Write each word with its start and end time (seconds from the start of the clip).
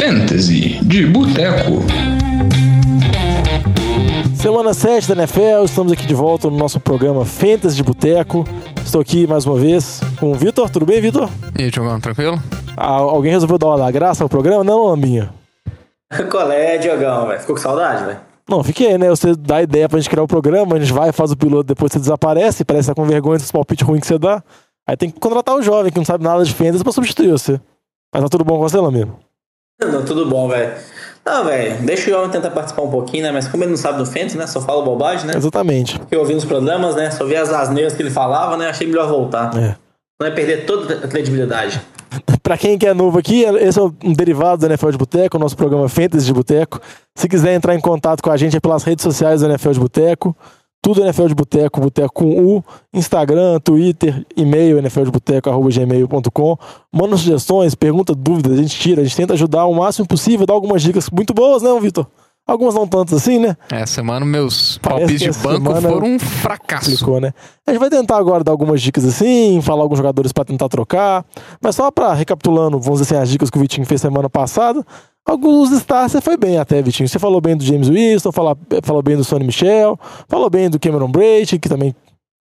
Fantasy 0.00 0.80
de 0.82 1.04
Boteco. 1.04 1.84
Semana 4.34 4.72
7 4.72 5.08
da 5.08 5.14
NFL, 5.22 5.64
estamos 5.66 5.92
aqui 5.92 6.06
de 6.06 6.14
volta 6.14 6.48
no 6.48 6.56
nosso 6.56 6.80
programa 6.80 7.26
Fantasy 7.26 7.76
de 7.76 7.82
Boteco. 7.82 8.46
Estou 8.82 9.02
aqui 9.02 9.26
mais 9.26 9.44
uma 9.44 9.56
vez 9.56 10.00
com 10.18 10.32
o 10.32 10.34
Vitor. 10.34 10.70
Tudo 10.70 10.86
bem, 10.86 11.02
Vitor? 11.02 11.28
E 11.58 11.64
aí, 11.64 11.70
Diogão, 11.70 12.00
tranquilo? 12.00 12.42
Ah, 12.78 12.94
alguém 12.94 13.30
resolveu 13.30 13.58
dar 13.58 13.76
uma 13.76 13.90
graça 13.90 14.24
ao 14.24 14.28
programa? 14.30 14.64
Não, 14.64 14.86
Lambinha? 14.86 15.34
Qual 16.30 16.50
é, 16.50 16.78
Diogão, 16.78 17.26
velho? 17.26 17.40
Ficou 17.40 17.56
com 17.56 17.60
saudade, 17.60 18.02
velho? 18.06 18.20
Não, 18.48 18.64
fiquei, 18.64 18.96
né? 18.96 19.10
Você 19.10 19.36
dá 19.36 19.56
a 19.56 19.62
ideia 19.62 19.86
pra 19.86 19.98
gente 19.98 20.08
criar 20.08 20.22
o 20.22 20.26
programa, 20.26 20.76
a 20.76 20.80
gente 20.80 20.94
vai, 20.94 21.12
faz 21.12 21.30
o 21.30 21.36
piloto, 21.36 21.64
depois 21.64 21.92
você 21.92 21.98
desaparece, 21.98 22.64
parece 22.64 22.88
que 22.88 22.94
tá 22.94 23.02
com 23.02 23.06
vergonha 23.06 23.36
dos 23.36 23.52
palpites 23.52 23.86
ruins 23.86 24.00
que 24.00 24.06
você 24.06 24.18
dá. 24.18 24.42
Aí 24.88 24.96
tem 24.96 25.10
que 25.10 25.20
contratar 25.20 25.54
o 25.54 25.62
jovem 25.62 25.92
que 25.92 25.98
não 25.98 26.06
sabe 26.06 26.24
nada 26.24 26.42
de 26.42 26.54
fantasy 26.54 26.82
pra 26.82 26.90
substituir 26.90 27.32
você. 27.32 27.60
Mas 28.10 28.22
tá 28.22 28.30
tudo 28.30 28.44
bom 28.44 28.56
com 28.56 28.62
você, 28.66 28.78
Lambinho? 28.78 29.29
Não, 29.82 30.04
tudo 30.04 30.26
bom, 30.26 30.48
velho. 30.48 30.72
Não, 31.24 31.44
velho, 31.44 31.82
deixa 31.82 32.10
o 32.10 32.14
jovem 32.14 32.30
tentar 32.30 32.50
participar 32.50 32.82
um 32.82 32.90
pouquinho, 32.90 33.24
né? 33.24 33.30
Mas 33.30 33.46
como 33.46 33.62
ele 33.62 33.70
não 33.70 33.76
sabe 33.76 33.98
do 33.98 34.06
fantasy, 34.06 34.36
né? 34.36 34.46
Só 34.46 34.60
fala 34.60 34.82
bobagem, 34.82 35.26
né? 35.26 35.34
Exatamente. 35.36 35.98
Fiquei 35.98 36.18
ouvindo 36.18 36.38
os 36.38 36.44
problemas, 36.44 36.94
né? 36.96 37.10
Só 37.10 37.24
vi 37.24 37.36
as 37.36 37.52
asneiras 37.52 37.92
que 37.92 38.02
ele 38.02 38.10
falava, 38.10 38.56
né? 38.56 38.68
Achei 38.68 38.86
melhor 38.86 39.08
voltar. 39.08 39.56
É. 39.56 39.76
Não 40.20 40.26
é 40.26 40.30
perder 40.30 40.66
toda 40.66 40.94
a 40.94 41.08
credibilidade. 41.08 41.80
Pra 42.42 42.58
quem 42.58 42.76
que 42.76 42.86
é 42.86 42.92
novo 42.92 43.18
aqui, 43.18 43.42
esse 43.42 43.78
é 43.78 43.82
um 43.82 44.12
derivado 44.12 44.60
do 44.60 44.66
NFL 44.66 44.90
de 44.90 44.98
Boteco, 44.98 45.36
o 45.36 45.40
nosso 45.40 45.56
programa 45.56 45.88
Fantasy 45.88 46.26
de 46.26 46.32
Boteco. 46.32 46.80
Se 47.14 47.28
quiser 47.28 47.54
entrar 47.54 47.74
em 47.74 47.80
contato 47.80 48.22
com 48.22 48.30
a 48.30 48.36
gente 48.36 48.56
é 48.56 48.60
pelas 48.60 48.82
redes 48.82 49.02
sociais 49.02 49.40
do 49.40 49.46
NFL 49.46 49.70
de 49.70 49.80
Boteco. 49.80 50.36
Tudo 50.82 51.02
NFL 51.02 51.26
de 51.26 51.34
Boteco, 51.34 51.80
Boteco 51.80 52.14
com 52.14 52.56
U, 52.56 52.64
Instagram, 52.92 53.60
Twitter, 53.60 54.26
e-mail, 54.36 54.80
nfldeboteco.gmail.com. 54.80 56.56
Manda 56.92 57.16
sugestões, 57.16 57.74
pergunta, 57.74 58.14
dúvidas, 58.14 58.58
a 58.58 58.62
gente 58.62 58.78
tira, 58.78 59.02
a 59.02 59.04
gente 59.04 59.16
tenta 59.16 59.34
ajudar 59.34 59.66
o 59.66 59.74
máximo 59.74 60.08
possível, 60.08 60.46
dá 60.46 60.54
algumas 60.54 60.82
dicas 60.82 61.10
muito 61.10 61.34
boas, 61.34 61.62
né, 61.62 61.68
Vitor? 61.80 62.06
Algumas 62.46 62.74
não 62.74 62.86
tantas 62.86 63.14
assim, 63.14 63.38
né? 63.38 63.56
É, 63.70 63.86
semana 63.86 64.26
meus 64.26 64.76
palpites 64.78 65.20
de 65.20 65.42
banco 65.42 65.72
foram 65.80 66.14
um 66.14 66.18
fracasso. 66.18 66.90
Explicou, 66.90 67.20
né? 67.20 67.32
A 67.64 67.70
gente 67.70 67.78
vai 67.78 67.88
tentar 67.88 68.16
agora 68.16 68.42
dar 68.42 68.50
algumas 68.50 68.82
dicas 68.82 69.04
assim, 69.04 69.60
falar 69.62 69.82
alguns 69.82 69.98
jogadores 69.98 70.32
pra 70.32 70.44
tentar 70.44 70.68
trocar. 70.68 71.24
Mas 71.62 71.76
só 71.76 71.90
pra 71.92 72.12
recapitulando, 72.12 72.80
vamos 72.80 73.00
dizer 73.00 73.14
assim, 73.14 73.22
as 73.22 73.28
dicas 73.28 73.50
que 73.50 73.58
o 73.58 73.60
Vitinho 73.60 73.86
fez 73.86 74.00
semana 74.00 74.28
passada. 74.28 74.84
Alguns 75.30 75.70
stars 75.70 76.10
você 76.10 76.20
foi 76.20 76.36
bem 76.36 76.58
até, 76.58 76.82
Vitinho. 76.82 77.08
Você 77.08 77.16
falou 77.16 77.40
bem 77.40 77.56
do 77.56 77.62
James 77.62 77.88
Winston, 77.88 78.32
falou, 78.32 78.58
falou 78.82 79.00
bem 79.00 79.16
do 79.16 79.22
Sonny 79.22 79.44
Michel, 79.44 79.96
falou 80.28 80.50
bem 80.50 80.68
do 80.68 80.76
Cameron 80.76 81.08
Brady, 81.08 81.56
que 81.56 81.68
também 81.68 81.94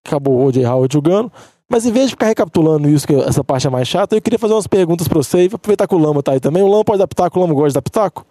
acabou 0.04 0.40
o 0.40 0.46
O.J. 0.46 0.66
Howard 0.66 0.92
jogando. 0.92 1.32
Mas 1.70 1.86
em 1.86 1.92
vez 1.92 2.08
de 2.08 2.14
ficar 2.14 2.26
recapitulando 2.26 2.90
isso, 2.90 3.06
que 3.06 3.14
essa 3.14 3.44
parte 3.44 3.68
é 3.68 3.70
mais 3.70 3.88
chata, 3.88 4.16
eu 4.16 4.22
queria 4.24 4.40
fazer 4.40 4.56
umas 4.56 4.66
perguntas 4.66 5.08
pra 5.08 5.20
você 5.20 5.44
e 5.44 5.50
aproveitar 5.54 5.88
que 5.88 5.94
o 5.94 6.00
Lama 6.00 6.24
tá 6.24 6.32
aí 6.32 6.40
também. 6.40 6.64
O 6.64 6.68
Lama 6.68 6.84
pode 6.84 6.98
dar 6.98 7.08
pitaco, 7.08 7.38
o 7.38 7.42
Lama 7.44 7.54
gosta 7.54 7.68
de 7.68 7.74
dar 7.76 7.84
pitaco? 7.84 8.26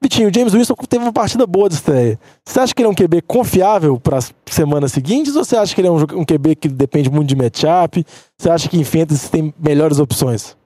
Vitinho, 0.00 0.28
o 0.28 0.32
James 0.32 0.52
Winston 0.52 0.74
teve 0.88 1.04
uma 1.04 1.12
partida 1.12 1.44
boa 1.44 1.68
de 1.68 1.74
estreia. 1.74 2.16
Você 2.46 2.60
acha 2.60 2.72
que 2.72 2.80
ele 2.80 2.86
é 2.86 2.90
um 2.92 2.94
QB 2.94 3.22
confiável 3.22 3.98
para 3.98 4.18
as 4.18 4.32
semanas 4.46 4.92
seguintes 4.92 5.34
ou 5.34 5.44
você 5.44 5.56
acha 5.56 5.74
que 5.74 5.80
ele 5.80 5.88
é 5.88 5.90
um, 5.90 5.96
um 5.96 6.24
QB 6.24 6.54
que 6.54 6.68
depende 6.68 7.10
muito 7.10 7.28
de 7.28 7.34
matchup? 7.34 8.06
Você 8.38 8.48
acha 8.48 8.68
que 8.68 8.78
em 8.78 8.84
fantasy 8.84 9.28
tem 9.28 9.52
melhores 9.58 9.98
opções? 9.98 10.56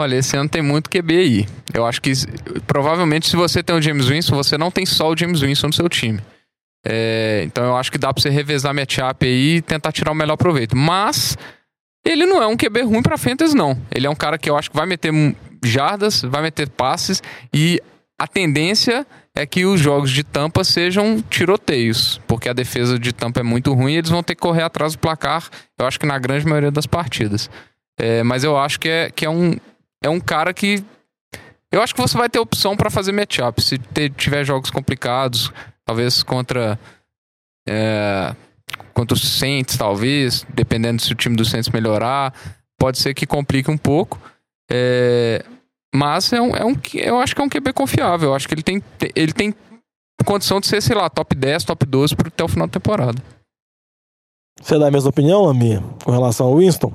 Olha, 0.00 0.16
esse 0.16 0.34
ano 0.34 0.48
tem 0.48 0.62
muito 0.62 0.88
QB 0.88 1.14
aí. 1.14 1.46
Eu 1.74 1.84
acho 1.84 2.00
que 2.00 2.12
provavelmente 2.66 3.28
se 3.28 3.36
você 3.36 3.62
tem 3.62 3.76
o 3.76 3.82
James 3.82 4.06
Winston, 4.06 4.34
você 4.34 4.56
não 4.56 4.70
tem 4.70 4.86
só 4.86 5.10
o 5.10 5.16
James 5.16 5.42
Winston 5.42 5.66
no 5.66 5.72
seu 5.74 5.88
time. 5.90 6.20
É, 6.86 7.42
então 7.44 7.62
eu 7.64 7.76
acho 7.76 7.92
que 7.92 7.98
dá 7.98 8.10
pra 8.10 8.22
você 8.22 8.30
revezar 8.30 8.74
matchup 8.74 9.26
aí 9.26 9.56
e 9.56 9.60
tentar 9.60 9.92
tirar 9.92 10.12
o 10.12 10.14
melhor 10.14 10.38
proveito. 10.38 10.74
Mas 10.74 11.36
ele 12.02 12.24
não 12.24 12.42
é 12.42 12.46
um 12.46 12.56
QB 12.56 12.80
ruim 12.80 13.02
pra 13.02 13.18
fantasy, 13.18 13.54
não. 13.54 13.78
Ele 13.94 14.06
é 14.06 14.10
um 14.10 14.14
cara 14.14 14.38
que 14.38 14.48
eu 14.48 14.56
acho 14.56 14.70
que 14.70 14.76
vai 14.76 14.86
meter 14.86 15.12
jardas, 15.62 16.22
vai 16.22 16.40
meter 16.40 16.70
passes 16.70 17.22
e 17.52 17.78
a 18.18 18.26
tendência 18.26 19.06
é 19.34 19.44
que 19.44 19.66
os 19.66 19.78
jogos 19.78 20.10
de 20.10 20.24
tampa 20.24 20.64
sejam 20.64 21.22
tiroteios, 21.28 22.18
porque 22.26 22.48
a 22.48 22.54
defesa 22.54 22.98
de 22.98 23.12
tampa 23.12 23.40
é 23.40 23.42
muito 23.42 23.72
ruim 23.74 23.92
e 23.92 23.96
eles 23.98 24.10
vão 24.10 24.22
ter 24.22 24.34
que 24.34 24.40
correr 24.40 24.62
atrás 24.62 24.94
do 24.94 24.98
placar, 24.98 25.48
eu 25.78 25.86
acho 25.86 26.00
que 26.00 26.06
na 26.06 26.18
grande 26.18 26.46
maioria 26.46 26.70
das 26.70 26.86
partidas. 26.86 27.50
É, 27.98 28.22
mas 28.22 28.44
eu 28.44 28.56
acho 28.56 28.80
que 28.80 28.88
é, 28.88 29.10
que 29.10 29.26
é 29.26 29.30
um, 29.30 29.56
é 30.02 30.08
um 30.08 30.20
cara 30.20 30.52
que. 30.54 30.84
Eu 31.72 31.80
acho 31.82 31.94
que 31.94 32.00
você 32.00 32.16
vai 32.18 32.28
ter 32.28 32.38
opção 32.40 32.76
para 32.76 32.90
fazer 32.90 33.12
matchup. 33.12 33.62
Se 33.62 33.78
te- 33.78 34.10
tiver 34.10 34.44
jogos 34.44 34.70
complicados, 34.70 35.52
talvez 35.84 36.22
contra. 36.22 36.78
É, 37.68 38.34
contra 38.94 39.14
os 39.14 39.38
Saints, 39.38 39.76
talvez, 39.76 40.44
dependendo 40.48 41.00
se 41.00 41.12
o 41.12 41.16
time 41.16 41.36
do 41.36 41.44
Saints 41.44 41.68
melhorar, 41.70 42.34
pode 42.78 42.98
ser 42.98 43.14
que 43.14 43.26
complique 43.26 43.70
um 43.70 43.78
pouco. 43.78 44.20
É, 44.70 45.44
mas 45.94 46.32
é 46.32 46.40
um, 46.40 46.56
é 46.56 46.64
um, 46.64 46.74
eu 46.94 47.20
acho 47.20 47.34
que 47.34 47.40
é 47.40 47.44
um 47.44 47.48
QB 47.48 47.72
confiável. 47.72 48.30
Eu 48.30 48.34
acho 48.34 48.48
que 48.48 48.54
ele 48.54 48.62
tem, 48.62 48.82
ele 49.14 49.32
tem 49.32 49.54
condição 50.24 50.60
de 50.60 50.66
ser, 50.66 50.80
sei 50.82 50.94
lá, 50.96 51.08
top 51.08 51.34
10, 51.34 51.64
top 51.64 51.86
12 51.86 52.14
pro- 52.16 52.28
até 52.28 52.44
o 52.44 52.48
final 52.48 52.66
da 52.66 52.72
temporada. 52.72 53.22
Você 54.60 54.78
dá 54.78 54.88
a 54.88 54.90
mesma 54.90 55.08
opinião, 55.10 55.44
Laminha, 55.44 55.82
com 56.04 56.10
relação 56.10 56.46
ao 56.46 56.56
Winston? 56.58 56.92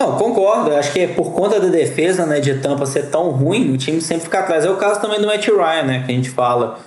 Não, 0.00 0.16
concordo. 0.18 0.74
Acho 0.74 0.92
que 0.92 1.00
é 1.00 1.06
por 1.08 1.32
conta 1.32 1.60
da 1.60 1.68
defesa, 1.68 2.26
né, 2.26 2.40
de 2.40 2.58
Tampa 2.58 2.84
ser 2.86 3.10
tão 3.10 3.30
ruim, 3.30 3.72
o 3.72 3.78
time 3.78 4.00
sempre 4.00 4.24
fica 4.24 4.40
atrás. 4.40 4.64
É 4.64 4.70
o 4.70 4.76
caso 4.76 5.00
também 5.00 5.20
do 5.20 5.26
Matt 5.26 5.46
Ryan, 5.46 5.82
né, 5.84 6.02
que 6.04 6.12
a 6.12 6.14
gente 6.14 6.30
fala 6.30 6.78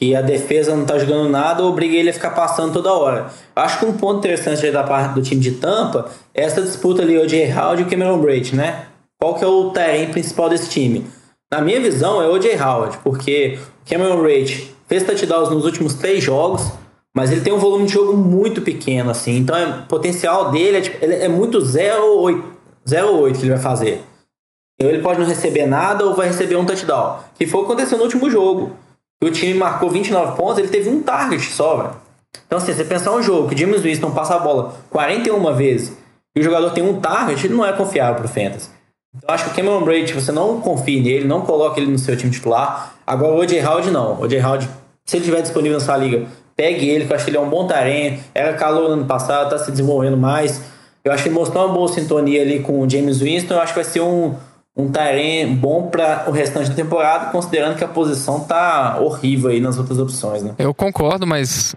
que 0.00 0.16
a 0.16 0.20
defesa 0.20 0.74
não 0.74 0.84
tá 0.84 0.98
jogando 0.98 1.28
nada, 1.28 1.64
obriga 1.64 1.94
ele 1.94 2.10
a 2.10 2.12
ficar 2.12 2.30
passando 2.30 2.72
toda 2.72 2.92
hora. 2.92 3.26
Acho 3.54 3.78
que 3.78 3.86
um 3.86 3.92
ponto 3.92 4.18
interessante 4.18 4.68
da 4.72 4.82
parte 4.82 5.14
do 5.14 5.22
time 5.22 5.40
de 5.40 5.52
Tampa 5.52 6.10
é 6.34 6.42
essa 6.42 6.60
disputa 6.60 7.02
ali, 7.02 7.16
o 7.16 7.28
J. 7.28 7.52
Howard 7.52 7.82
e 7.82 7.84
o 7.84 7.88
Cameron 7.88 8.18
Brate, 8.18 8.56
né? 8.56 8.86
Qual 9.20 9.36
que 9.36 9.44
é 9.44 9.46
o 9.46 9.70
terreno 9.70 10.10
principal 10.10 10.48
desse 10.48 10.68
time? 10.68 11.06
Na 11.52 11.60
minha 11.60 11.80
visão, 11.80 12.20
é 12.20 12.26
o 12.26 12.36
J. 12.38 12.60
Howard, 12.60 12.98
porque 13.04 13.60
Cameron 13.88 14.20
Brate 14.20 14.74
fez 14.88 15.04
touchdowns 15.04 15.50
nos 15.50 15.64
últimos 15.64 15.94
três 15.94 16.24
jogos, 16.24 16.72
mas 17.14 17.30
ele 17.30 17.42
tem 17.42 17.52
um 17.52 17.58
volume 17.58 17.86
de 17.86 17.92
jogo 17.92 18.16
muito 18.16 18.62
pequeno, 18.62 19.10
assim. 19.10 19.36
Então, 19.36 19.56
é, 19.56 19.66
o 19.66 19.86
potencial 19.86 20.50
dele 20.50 20.78
é, 20.78 20.80
tipo, 20.80 21.04
é 21.04 21.28
muito 21.28 21.58
0,8 21.58 22.52
0,8 22.86 23.32
que 23.34 23.42
ele 23.42 23.50
vai 23.50 23.58
fazer. 23.58 24.02
Então, 24.74 24.90
ele 24.90 25.02
pode 25.02 25.20
não 25.20 25.26
receber 25.26 25.66
nada 25.66 26.04
ou 26.04 26.14
vai 26.14 26.26
receber 26.26 26.56
um 26.56 26.64
touchdown. 26.64 27.20
Que 27.34 27.46
foi 27.46 27.60
o 27.60 27.64
que 27.64 27.72
aconteceu 27.72 27.98
no 27.98 28.04
último 28.04 28.30
jogo. 28.30 28.72
O 29.22 29.30
time 29.30 29.54
marcou 29.54 29.88
29 29.90 30.36
pontos, 30.36 30.58
ele 30.58 30.68
teve 30.68 30.88
um 30.88 31.02
target 31.02 31.42
só, 31.52 31.76
velho. 31.76 31.96
Então, 32.46 32.58
assim, 32.58 32.72
você 32.72 32.84
pensar 32.84 33.12
um 33.12 33.22
jogo 33.22 33.48
que 33.48 33.56
James 33.56 33.82
Winston 33.82 34.10
passa 34.10 34.34
a 34.34 34.38
bola 34.38 34.74
41 34.90 35.54
vezes 35.54 35.96
e 36.34 36.40
o 36.40 36.42
jogador 36.42 36.70
tem 36.70 36.82
um 36.82 36.98
target, 37.00 37.46
ele 37.46 37.54
não 37.54 37.64
é 37.64 37.72
confiável 37.72 38.16
pro 38.16 38.28
Fantasy. 38.28 38.70
Então, 39.14 39.28
eu 39.28 39.34
acho 39.34 39.44
que 39.44 39.50
o 39.50 39.54
Cameron 39.54 39.84
Brady, 39.84 40.12
você 40.14 40.32
não 40.32 40.60
confie 40.60 41.00
nele, 41.00 41.26
não 41.26 41.42
coloque 41.42 41.78
ele 41.78 41.92
no 41.92 41.98
seu 41.98 42.16
time 42.16 42.32
titular. 42.32 42.94
Agora, 43.06 43.34
o 43.34 43.38
O.J. 43.38 43.62
Howard, 43.64 43.90
não. 43.90 44.14
O 44.14 44.22
O.J. 44.22 44.42
Howard, 44.42 44.68
se 45.04 45.16
ele 45.16 45.24
estiver 45.24 45.42
disponível 45.42 45.78
na 45.78 45.84
sua 45.84 45.98
liga, 45.98 46.26
pegue 46.56 46.88
ele, 46.88 47.04
que 47.04 47.12
eu 47.12 47.16
acho 47.16 47.24
que 47.24 47.30
ele 47.30 47.38
é 47.38 47.40
um 47.40 47.48
bom 47.48 47.66
tarenho. 47.66 48.18
Era 48.34 48.54
calor 48.54 48.88
no 48.88 48.94
ano 48.94 49.04
passado, 49.06 49.50
tá 49.50 49.58
se 49.58 49.70
desenvolvendo 49.70 50.16
mais. 50.16 50.62
Eu 51.04 51.12
acho 51.12 51.22
que 51.22 51.28
ele 51.28 51.34
mostrou 51.34 51.66
uma 51.66 51.74
boa 51.74 51.88
sintonia 51.88 52.42
ali 52.42 52.60
com 52.60 52.80
o 52.80 52.88
James 52.88 53.20
Winston. 53.20 53.54
Eu 53.54 53.60
acho 53.60 53.72
que 53.72 53.80
vai 53.80 53.90
ser 53.90 54.00
um, 54.00 54.34
um 54.76 54.90
tarenho 54.90 55.54
bom 55.54 55.88
para 55.88 56.24
o 56.28 56.30
restante 56.30 56.70
da 56.70 56.76
temporada, 56.76 57.30
considerando 57.30 57.76
que 57.76 57.84
a 57.84 57.88
posição 57.88 58.40
tá 58.40 58.98
horrível 59.00 59.50
aí 59.50 59.60
nas 59.60 59.78
outras 59.78 59.98
opções, 59.98 60.42
né? 60.42 60.54
Eu 60.58 60.72
concordo, 60.72 61.26
mas 61.26 61.74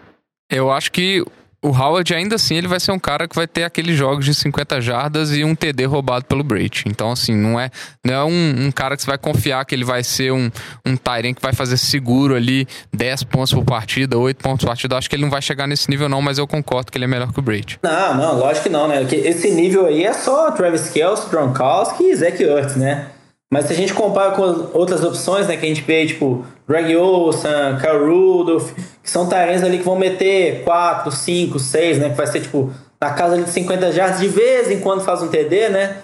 eu 0.50 0.72
acho 0.72 0.92
que 0.92 1.26
o 1.66 1.70
Howard 1.70 2.14
ainda 2.14 2.36
assim 2.36 2.56
ele 2.56 2.68
vai 2.68 2.80
ser 2.80 2.92
um 2.92 3.00
cara 3.00 3.28
que 3.28 3.36
vai 3.36 3.48
ter 3.48 3.64
aqueles 3.64 3.98
jogos 3.98 4.24
de 4.24 4.36
50 4.36 4.80
jardas 4.82 5.36
e 5.36 5.44
um 5.44 5.56
TD 5.56 5.86
roubado 5.86 6.26
pelo 6.26 6.44
Brady. 6.44 6.84
Então, 6.86 7.12
assim, 7.12 7.36
não 7.36 7.60
é, 7.60 7.72
não 8.04 8.14
é 8.14 8.24
um, 8.24 8.68
um 8.68 8.72
cara 8.72 8.96
que 8.96 9.02
você 9.02 9.08
vai 9.08 9.18
confiar 9.18 9.66
que 9.66 9.74
ele 9.74 9.84
vai 9.84 10.04
ser 10.04 10.32
um, 10.32 10.52
um 10.86 10.96
Tyrant 10.96 11.36
que 11.36 11.42
vai 11.42 11.54
fazer 11.54 11.78
seguro 11.78 12.36
ali 12.36 12.68
10 12.94 13.24
pontos 13.24 13.52
por 13.52 13.66
partida, 13.66 14.16
8 14.16 14.38
pontos 14.38 14.64
por 14.64 14.68
partida. 14.68 14.96
Acho 14.96 15.10
que 15.10 15.16
ele 15.16 15.24
não 15.24 15.32
vai 15.32 15.42
chegar 15.42 15.66
nesse 15.66 15.90
nível, 15.90 16.08
não, 16.08 16.22
mas 16.22 16.38
eu 16.38 16.46
concordo 16.46 16.92
que 16.92 16.98
ele 16.98 17.06
é 17.06 17.08
melhor 17.08 17.34
que 17.34 17.40
o 17.40 17.42
Brady. 17.42 17.80
Não, 17.82 18.16
não, 18.16 18.38
lógico 18.38 18.64
que 18.64 18.70
não, 18.70 18.88
né? 18.88 19.00
Porque 19.00 19.16
esse 19.16 19.50
nível 19.50 19.88
aí 19.88 20.04
é 20.04 20.14
só 20.14 20.52
Travis 20.52 20.90
Kelce, 20.90 21.28
Gronkowski 21.30 22.04
e 22.04 22.16
Zach 22.16 22.42
Ertz, 22.42 22.76
né? 22.76 23.08
Mas 23.52 23.66
se 23.66 23.74
a 23.74 23.76
gente 23.76 23.94
compara 23.94 24.32
com 24.32 24.44
as 24.44 24.58
outras 24.74 25.04
opções, 25.04 25.48
né, 25.48 25.56
que 25.56 25.66
a 25.66 25.70
gente 25.70 25.82
vê, 25.82 26.06
tipo, 26.06 26.46
Greg 26.68 26.96
Olsen, 26.96 27.78
Kyle 27.80 28.06
Rudolph, 28.06 28.72
que 29.06 29.12
são 29.12 29.30
talentos 29.30 29.64
ali 29.64 29.78
que 29.78 29.84
vão 29.84 29.96
meter 29.96 30.64
4, 30.64 31.12
5, 31.12 31.60
6, 31.60 32.00
né, 32.00 32.10
que 32.10 32.16
vai 32.16 32.26
ser, 32.26 32.42
tipo, 32.42 32.72
na 33.00 33.12
casa 33.12 33.40
de 33.40 33.48
50 33.48 33.92
jardas, 33.92 34.20
de 34.20 34.28
vez 34.28 34.72
em 34.72 34.80
quando 34.80 35.04
faz 35.04 35.22
um 35.22 35.28
TD, 35.28 35.70
né? 35.70 35.98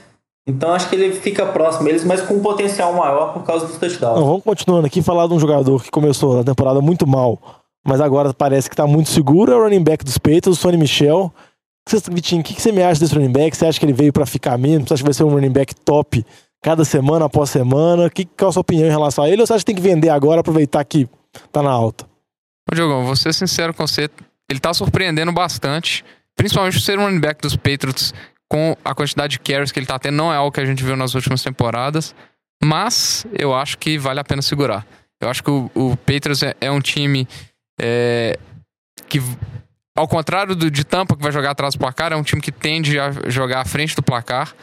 Então 0.48 0.71
acho 0.71 0.88
que 0.88 0.95
ele 0.95 1.12
fica 1.15 1.44
próximo 1.48 1.86
deles, 1.86 2.03
mas 2.03 2.21
com 2.21 2.36
um 2.36 2.42
potencial 2.42 2.94
maior 2.94 3.33
por 3.33 3.44
causa 3.44 3.65
dos 3.65 3.77
touchdowns. 3.77 4.19
Não, 4.19 4.27
vamos 4.27 4.44
continuando 4.44 4.86
aqui 4.86 5.01
falar 5.01 5.27
de 5.27 5.33
um 5.33 5.39
jogador 5.39 5.81
que 5.83 5.89
começou 5.89 6.42
a 6.42 6.44
temporada 6.44 6.80
muito 6.80 7.07
mal, 7.07 7.39
mas 7.83 8.00
agora 8.00 8.31
parece 8.36 8.69
que 8.69 8.75
tá 8.75 8.86
muito 8.86 9.09
seguro, 9.09 9.51
é 9.51 9.56
o 9.56 9.63
running 9.63 9.83
back 9.83 10.06
dos 10.06 10.19
Patriots, 10.19 10.48
o 10.48 10.56
Sonny 10.56 10.77
Michel. 10.77 11.33
Vitinho, 12.12 12.42
o 12.42 12.44
que, 12.44 12.62
você 12.62 12.71
me 12.71 12.83
acha 12.83 13.00
desse 13.00 13.15
running 13.15 13.31
back? 13.31 13.57
Você 13.57 13.65
acha 13.65 13.80
que 13.80 13.86
ele 13.86 13.94
veio 13.94 14.13
pra 14.13 14.27
ficar 14.27 14.59
mesmo? 14.59 14.88
Você 14.88 14.94
acha 14.94 15.01
que 15.01 15.07
vai 15.07 15.13
ser 15.15 15.24
um 15.24 15.30
running 15.30 15.51
back 15.51 15.74
top 15.74 16.24
cada 16.62 16.86
semana 16.86 17.25
após 17.25 17.50
semana? 17.50 18.07
Que, 18.12 18.25
qual 18.25 18.50
a 18.50 18.51
sua 18.51 18.62
opinião 18.62 18.88
em 18.88 18.92
relação 18.92 19.24
a 19.24 19.30
ele? 19.30 19.42
Ou 19.42 19.48
você 19.48 19.53
acha 19.53 19.62
que 19.62 19.74
tem 19.74 19.75
que 19.75 19.81
vender 19.81 20.09
agora, 20.09 20.42
aproveitar 20.42 20.83
que 20.86 21.09
tá 21.51 21.63
na 21.63 21.71
alta? 21.71 22.11
Ô, 22.69 22.75
Diogão, 22.75 23.06
vou 23.06 23.16
ser 23.16 23.34
sincero 23.34 23.74
com 23.74 23.86
você. 23.86 24.10
Ele 24.50 24.60
tá 24.60 24.74
surpreendendo 24.74 25.31
bastante. 25.31 26.04
Principalmente 26.36 26.74
por 26.74 26.81
ser 26.81 27.00
um 27.00 27.04
running 27.04 27.19
back 27.19 27.42
dos 27.42 27.56
Patriots 27.56 28.13
com 28.50 28.75
a 28.84 28.94
quantidade 28.94 29.34
de 29.34 29.40
carries 29.40 29.72
que 29.72 29.80
ele 29.80 29.86
tá 29.86 29.98
tendo. 29.98 30.16
Não 30.16 30.31
é 30.31 30.36
algo 30.36 30.52
que 30.52 30.60
a 30.60 30.66
gente 30.66 30.84
viu 30.84 30.96
nas 30.96 31.13
últimas 31.13 31.42
temporadas. 31.42 32.16
Mas 32.63 33.25
eu 33.38 33.54
acho 33.54 33.78
que 33.78 33.98
vale 33.98 34.19
a 34.19 34.24
pena 34.24 34.42
segurar. 34.42 34.86
Eu 35.22 35.30
acho 35.30 35.44
que 35.44 35.50
o, 35.50 35.69
o 35.74 35.98
Patriots 35.98 36.44
é, 36.44 36.56
é 36.60 36.72
um 36.72 36.80
time 36.80 37.28
é, 37.80 38.38
que, 39.08 39.19
ao 39.96 40.08
contrário 40.08 40.56
do, 40.56 40.69
de 40.69 40.84
Tampa, 40.84 41.16
que 41.16 41.24
vai 41.24 41.31
jogar 41.31 41.52
atrás 41.52 41.75
do 41.75 41.80
placar, 41.80 42.12
é 42.12 42.16
um 42.16 42.24
time 42.24 42.42
que 42.42 42.52
tende 42.52 43.00
a 43.00 43.12
jogar 43.28 43.62
à 43.62 43.66
frente 43.66 43.96
do 43.96 44.04
placar. 44.04 44.54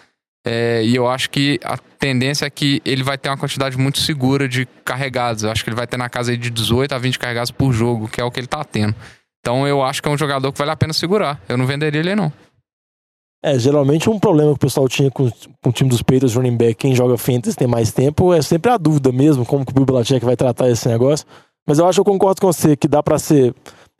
É, 0.51 0.83
e 0.83 0.97
eu 0.97 1.07
acho 1.07 1.29
que 1.29 1.61
a 1.63 1.77
tendência 1.77 2.47
é 2.47 2.51
que 2.51 2.81
ele 2.83 3.03
vai 3.03 3.19
ter 3.19 3.29
uma 3.29 3.37
quantidade 3.37 3.77
muito 3.77 3.99
segura 3.99 4.49
de 4.49 4.65
carregados. 4.83 5.45
Eu 5.45 5.51
acho 5.51 5.63
que 5.63 5.69
ele 5.69 5.77
vai 5.77 5.87
ter 5.87 5.99
na 5.99 6.09
casa 6.09 6.35
de 6.35 6.49
18 6.49 6.95
a 6.95 6.99
20 6.99 7.19
carregados 7.19 7.51
por 7.51 7.71
jogo, 7.71 8.09
que 8.09 8.19
é 8.19 8.25
o 8.25 8.31
que 8.31 8.41
ele 8.41 8.47
tá 8.47 8.65
tendo. 8.65 8.95
Então 9.41 9.69
eu 9.69 9.83
acho 9.83 10.03
que 10.03 10.09
é 10.09 10.11
um 10.11 10.17
jogador 10.17 10.51
que 10.51 10.59
vale 10.59 10.71
a 10.71 10.77
pena 10.77 10.95
segurar. 10.95 11.39
Eu 11.47 11.59
não 11.59 11.67
venderia 11.67 12.01
ele, 12.01 12.15
não. 12.15 12.33
É, 13.45 13.59
geralmente 13.59 14.09
um 14.09 14.19
problema 14.19 14.53
que 14.53 14.57
o 14.57 14.61
pessoal 14.61 14.89
tinha 14.89 15.11
com, 15.11 15.31
com 15.31 15.69
o 15.69 15.73
time 15.73 15.91
dos 15.91 16.01
Patriots 16.01 16.35
running 16.35 16.57
back, 16.57 16.77
quem 16.77 16.95
joga 16.95 17.19
fantasy 17.19 17.55
tem 17.55 17.69
mais 17.69 17.93
tempo, 17.93 18.33
é 18.33 18.41
sempre 18.41 18.71
a 18.73 18.79
dúvida 18.79 19.13
mesmo, 19.13 19.45
como 19.45 19.67
que 19.67 19.71
o 19.71 19.75
Bill 19.75 19.85
Belichick 19.85 20.25
vai 20.25 20.35
tratar 20.35 20.71
esse 20.71 20.89
negócio. 20.89 21.27
Mas 21.67 21.79
eu 21.79 21.87
acho 21.87 21.97
que 21.97 22.01
eu 22.01 22.13
concordo 22.13 22.41
com 22.41 22.51
você, 22.51 22.75
que 22.75 22.89
dá 22.89 23.03
para 23.03 23.19
ser... 23.19 23.55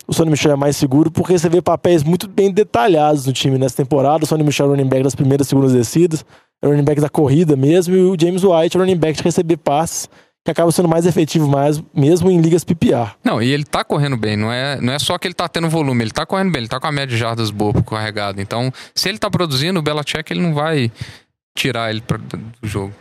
O 0.09 0.15
Sonny 0.15 0.31
Michel 0.31 0.53
é 0.53 0.57
mais 0.57 0.75
seguro, 0.75 1.11
porque 1.11 1.39
você 1.39 1.51
vê 1.51 1.61
papéis 1.61 2.03
muito 2.03 2.27
bem 2.27 2.51
detalhados 2.51 3.27
no 3.27 3.33
time 3.33 3.59
nessa 3.59 3.77
temporada. 3.77 4.25
O 4.25 4.27
Sonny 4.27 4.43
Michel 4.43 4.67
é 4.67 4.71
running 4.71 4.89
back 4.89 5.03
das 5.03 5.15
primeiras 5.15 5.47
e 5.47 5.51
segundas 5.51 5.73
descidas, 5.75 6.25
é 6.63 6.67
running 6.67 6.83
back 6.83 6.99
da 6.99 7.11
corrida 7.11 7.55
mesmo, 7.57 7.95
e 7.95 8.01
o 8.01 8.17
James 8.19 8.43
White 8.43 8.77
é 8.77 8.81
running 8.81 8.97
back 8.97 9.19
de 9.19 9.23
receber 9.23 9.59
passes 9.59 10.09
que 10.43 10.51
acaba 10.51 10.73
sendo 10.73 10.89
mais 10.89 11.05
efetivo 11.05 11.47
mais, 11.47 11.83
mesmo 11.95 12.31
em 12.31 12.41
ligas 12.41 12.65
PPR. 12.65 13.17
Não, 13.23 13.43
e 13.43 13.53
ele 13.53 13.65
tá 13.65 13.85
correndo 13.85 14.17
bem, 14.17 14.35
não 14.35 14.51
é, 14.51 14.81
não 14.81 14.95
é 14.95 14.99
só 14.99 15.19
que 15.19 15.29
ele 15.29 15.35
tá 15.35 15.47
tendo 15.47 15.69
volume, 15.69 16.05
ele 16.05 16.11
tá 16.11 16.25
correndo 16.25 16.51
bem, 16.51 16.63
ele 16.63 16.69
tá 16.69 16.81
com 16.81 16.87
a 16.87 16.93
média 16.93 17.09
de 17.09 17.19
jardas 17.19 17.51
boa 17.51 17.75
pro 17.75 17.83
carregado. 17.83 18.41
Então, 18.41 18.73
se 18.95 19.11
ele 19.11 19.19
tá 19.19 19.31
produzindo, 19.31 19.79
o 19.79 19.83
Belichick 19.83 20.33
ele 20.33 20.41
não 20.41 20.55
vai 20.55 20.91
tirar 21.55 21.91
ele 21.91 22.01
pra, 22.01 22.17
do 22.17 22.67
jogo. 22.67 22.95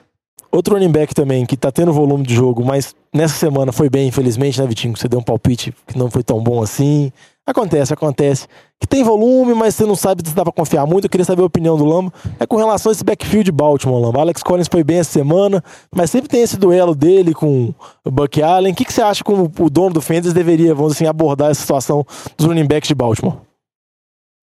Outro 0.52 0.76
running 0.76 0.92
back 0.92 1.14
também 1.14 1.46
que 1.46 1.58
tá 1.58 1.72
tendo 1.72 1.92
volume 1.92 2.24
de 2.24 2.34
jogo, 2.34 2.64
mas 2.64 2.96
nessa 3.14 3.36
semana 3.36 3.72
foi 3.72 3.90
bem, 3.90 4.08
infelizmente, 4.08 4.60
né, 4.60 4.68
Vitinho? 4.68 4.96
Você 4.96 5.08
deu 5.08 5.20
um 5.20 5.24
palpite 5.24 5.74
que 5.86 5.98
não 5.98 6.10
foi 6.10 6.24
tão 6.24 6.42
bom 6.42 6.62
assim. 6.62 7.12
Acontece, 7.46 7.94
acontece. 7.94 8.46
Que 8.78 8.86
tem 8.86 9.06
volume, 9.06 9.54
mas 9.54 9.74
você 9.74 9.86
não 9.86 9.96
sabe 9.96 10.22
se 10.28 10.36
dá 10.36 10.44
pra 10.44 10.52
confiar 10.52 10.86
muito. 10.86 11.06
Eu 11.06 11.10
queria 11.10 11.24
saber 11.24 11.42
a 11.42 11.46
opinião 11.46 11.78
do 11.78 11.86
Lamba. 11.86 12.12
É 12.38 12.46
com 12.46 12.58
relação 12.58 12.90
a 12.90 12.94
esse 12.94 13.06
backfield 13.06 13.46
de 13.46 13.52
Baltimore, 13.54 14.02
Lamba. 14.02 14.20
Alex 14.20 14.44
Collins 14.44 14.68
foi 14.70 14.84
bem 14.84 15.00
essa 15.00 15.12
semana, 15.12 15.64
mas 15.96 16.12
sempre 16.12 16.28
tem 16.28 16.42
esse 16.42 16.58
duelo 16.58 16.94
dele 16.94 17.34
com 17.34 17.74
o 18.04 18.12
Buck 18.12 18.42
Allen. 18.42 18.74
O 18.74 18.76
que, 18.76 18.84
que 18.84 18.92
você 18.92 19.02
acha 19.02 19.24
que 19.24 19.32
o 19.32 19.70
dono 19.70 19.94
do 19.94 20.02
Fantasy 20.02 20.34
deveria, 20.34 20.76
vamos 20.76 20.94
assim, 20.94 21.06
abordar 21.06 21.52
essa 21.52 21.62
situação 21.62 22.06
dos 22.38 22.46
running 22.46 22.68
backs 22.68 22.90
de 22.90 22.96
Baltimore? 22.96 23.38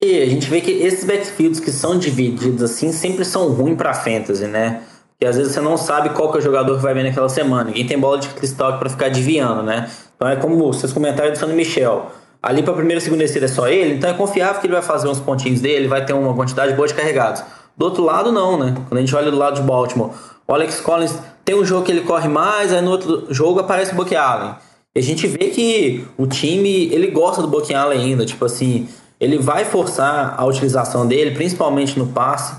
E 0.03 0.21
a 0.21 0.25
gente 0.25 0.49
vê 0.49 0.59
que 0.59 0.71
esses 0.71 1.05
backfields 1.05 1.59
que 1.59 1.71
são 1.71 1.97
divididos 1.99 2.63
assim 2.63 2.91
sempre 2.91 3.23
são 3.23 3.51
ruins 3.53 3.77
pra 3.77 3.93
Fantasy, 3.93 4.47
né? 4.47 4.81
Porque 5.17 5.27
às 5.27 5.37
vezes 5.37 5.53
você 5.53 5.61
não 5.61 5.77
sabe 5.77 6.09
qual 6.09 6.29
que 6.29 6.37
é 6.37 6.39
o 6.39 6.43
jogador 6.43 6.75
que 6.75 6.83
vai 6.83 6.93
vir 6.93 7.03
naquela 7.03 7.29
semana. 7.29 7.65
Ninguém 7.65 7.87
tem 7.87 7.97
bola 7.97 8.19
de 8.19 8.27
cristal 8.29 8.77
para 8.77 8.89
ficar 8.89 9.07
adivinhando, 9.07 9.63
né? 9.63 9.89
Então 10.15 10.27
é 10.27 10.35
como 10.35 10.57
vocês 10.57 10.91
comentaram 10.91 11.31
do 11.31 11.37
Sonny 11.37 11.53
Michel 11.53 12.11
ali 12.45 12.61
para 12.61 12.73
a 12.73 12.75
primeira 12.75 12.99
e 12.99 13.03
segunda 13.03 13.23
descida 13.23 13.45
é 13.45 13.49
só 13.49 13.67
ele, 13.67 13.95
então 13.95 14.07
é 14.07 14.13
confiável 14.13 14.61
que 14.61 14.67
ele 14.67 14.73
vai 14.73 14.83
fazer 14.83 15.07
uns 15.07 15.19
pontinhos 15.19 15.61
dele, 15.61 15.87
vai 15.87 16.05
ter 16.05 16.13
uma 16.13 16.31
quantidade 16.35 16.75
boa 16.75 16.87
de 16.87 16.93
carregados. 16.93 17.41
Do 17.75 17.85
outro 17.85 18.03
lado, 18.03 18.31
não, 18.31 18.55
né? 18.55 18.75
Quando 18.87 18.99
a 18.99 19.01
gente 19.01 19.15
olha 19.15 19.31
do 19.31 19.37
lado 19.37 19.55
de 19.55 19.63
Baltimore, 19.63 20.11
o 20.47 20.53
Alex 20.53 20.79
Collins 20.79 21.17
tem 21.43 21.55
um 21.55 21.65
jogo 21.65 21.83
que 21.83 21.91
ele 21.91 22.01
corre 22.01 22.27
mais, 22.27 22.71
aí 22.71 22.81
no 22.81 22.91
outro 22.91 23.25
jogo 23.33 23.59
aparece 23.59 23.93
o 23.93 23.95
Buck 23.95 24.15
Allen. 24.15 24.53
E 24.95 24.99
a 24.99 25.01
gente 25.01 25.25
vê 25.25 25.47
que 25.47 26.05
o 26.19 26.27
time, 26.27 26.85
ele 26.93 27.07
gosta 27.07 27.41
do 27.41 27.47
Buck 27.47 27.73
Allen 27.73 27.99
ainda, 27.99 28.25
tipo 28.27 28.45
assim, 28.45 28.87
ele 29.19 29.39
vai 29.39 29.65
forçar 29.65 30.35
a 30.37 30.45
utilização 30.45 31.07
dele, 31.07 31.31
principalmente 31.31 31.97
no 31.97 32.07
passe, 32.07 32.55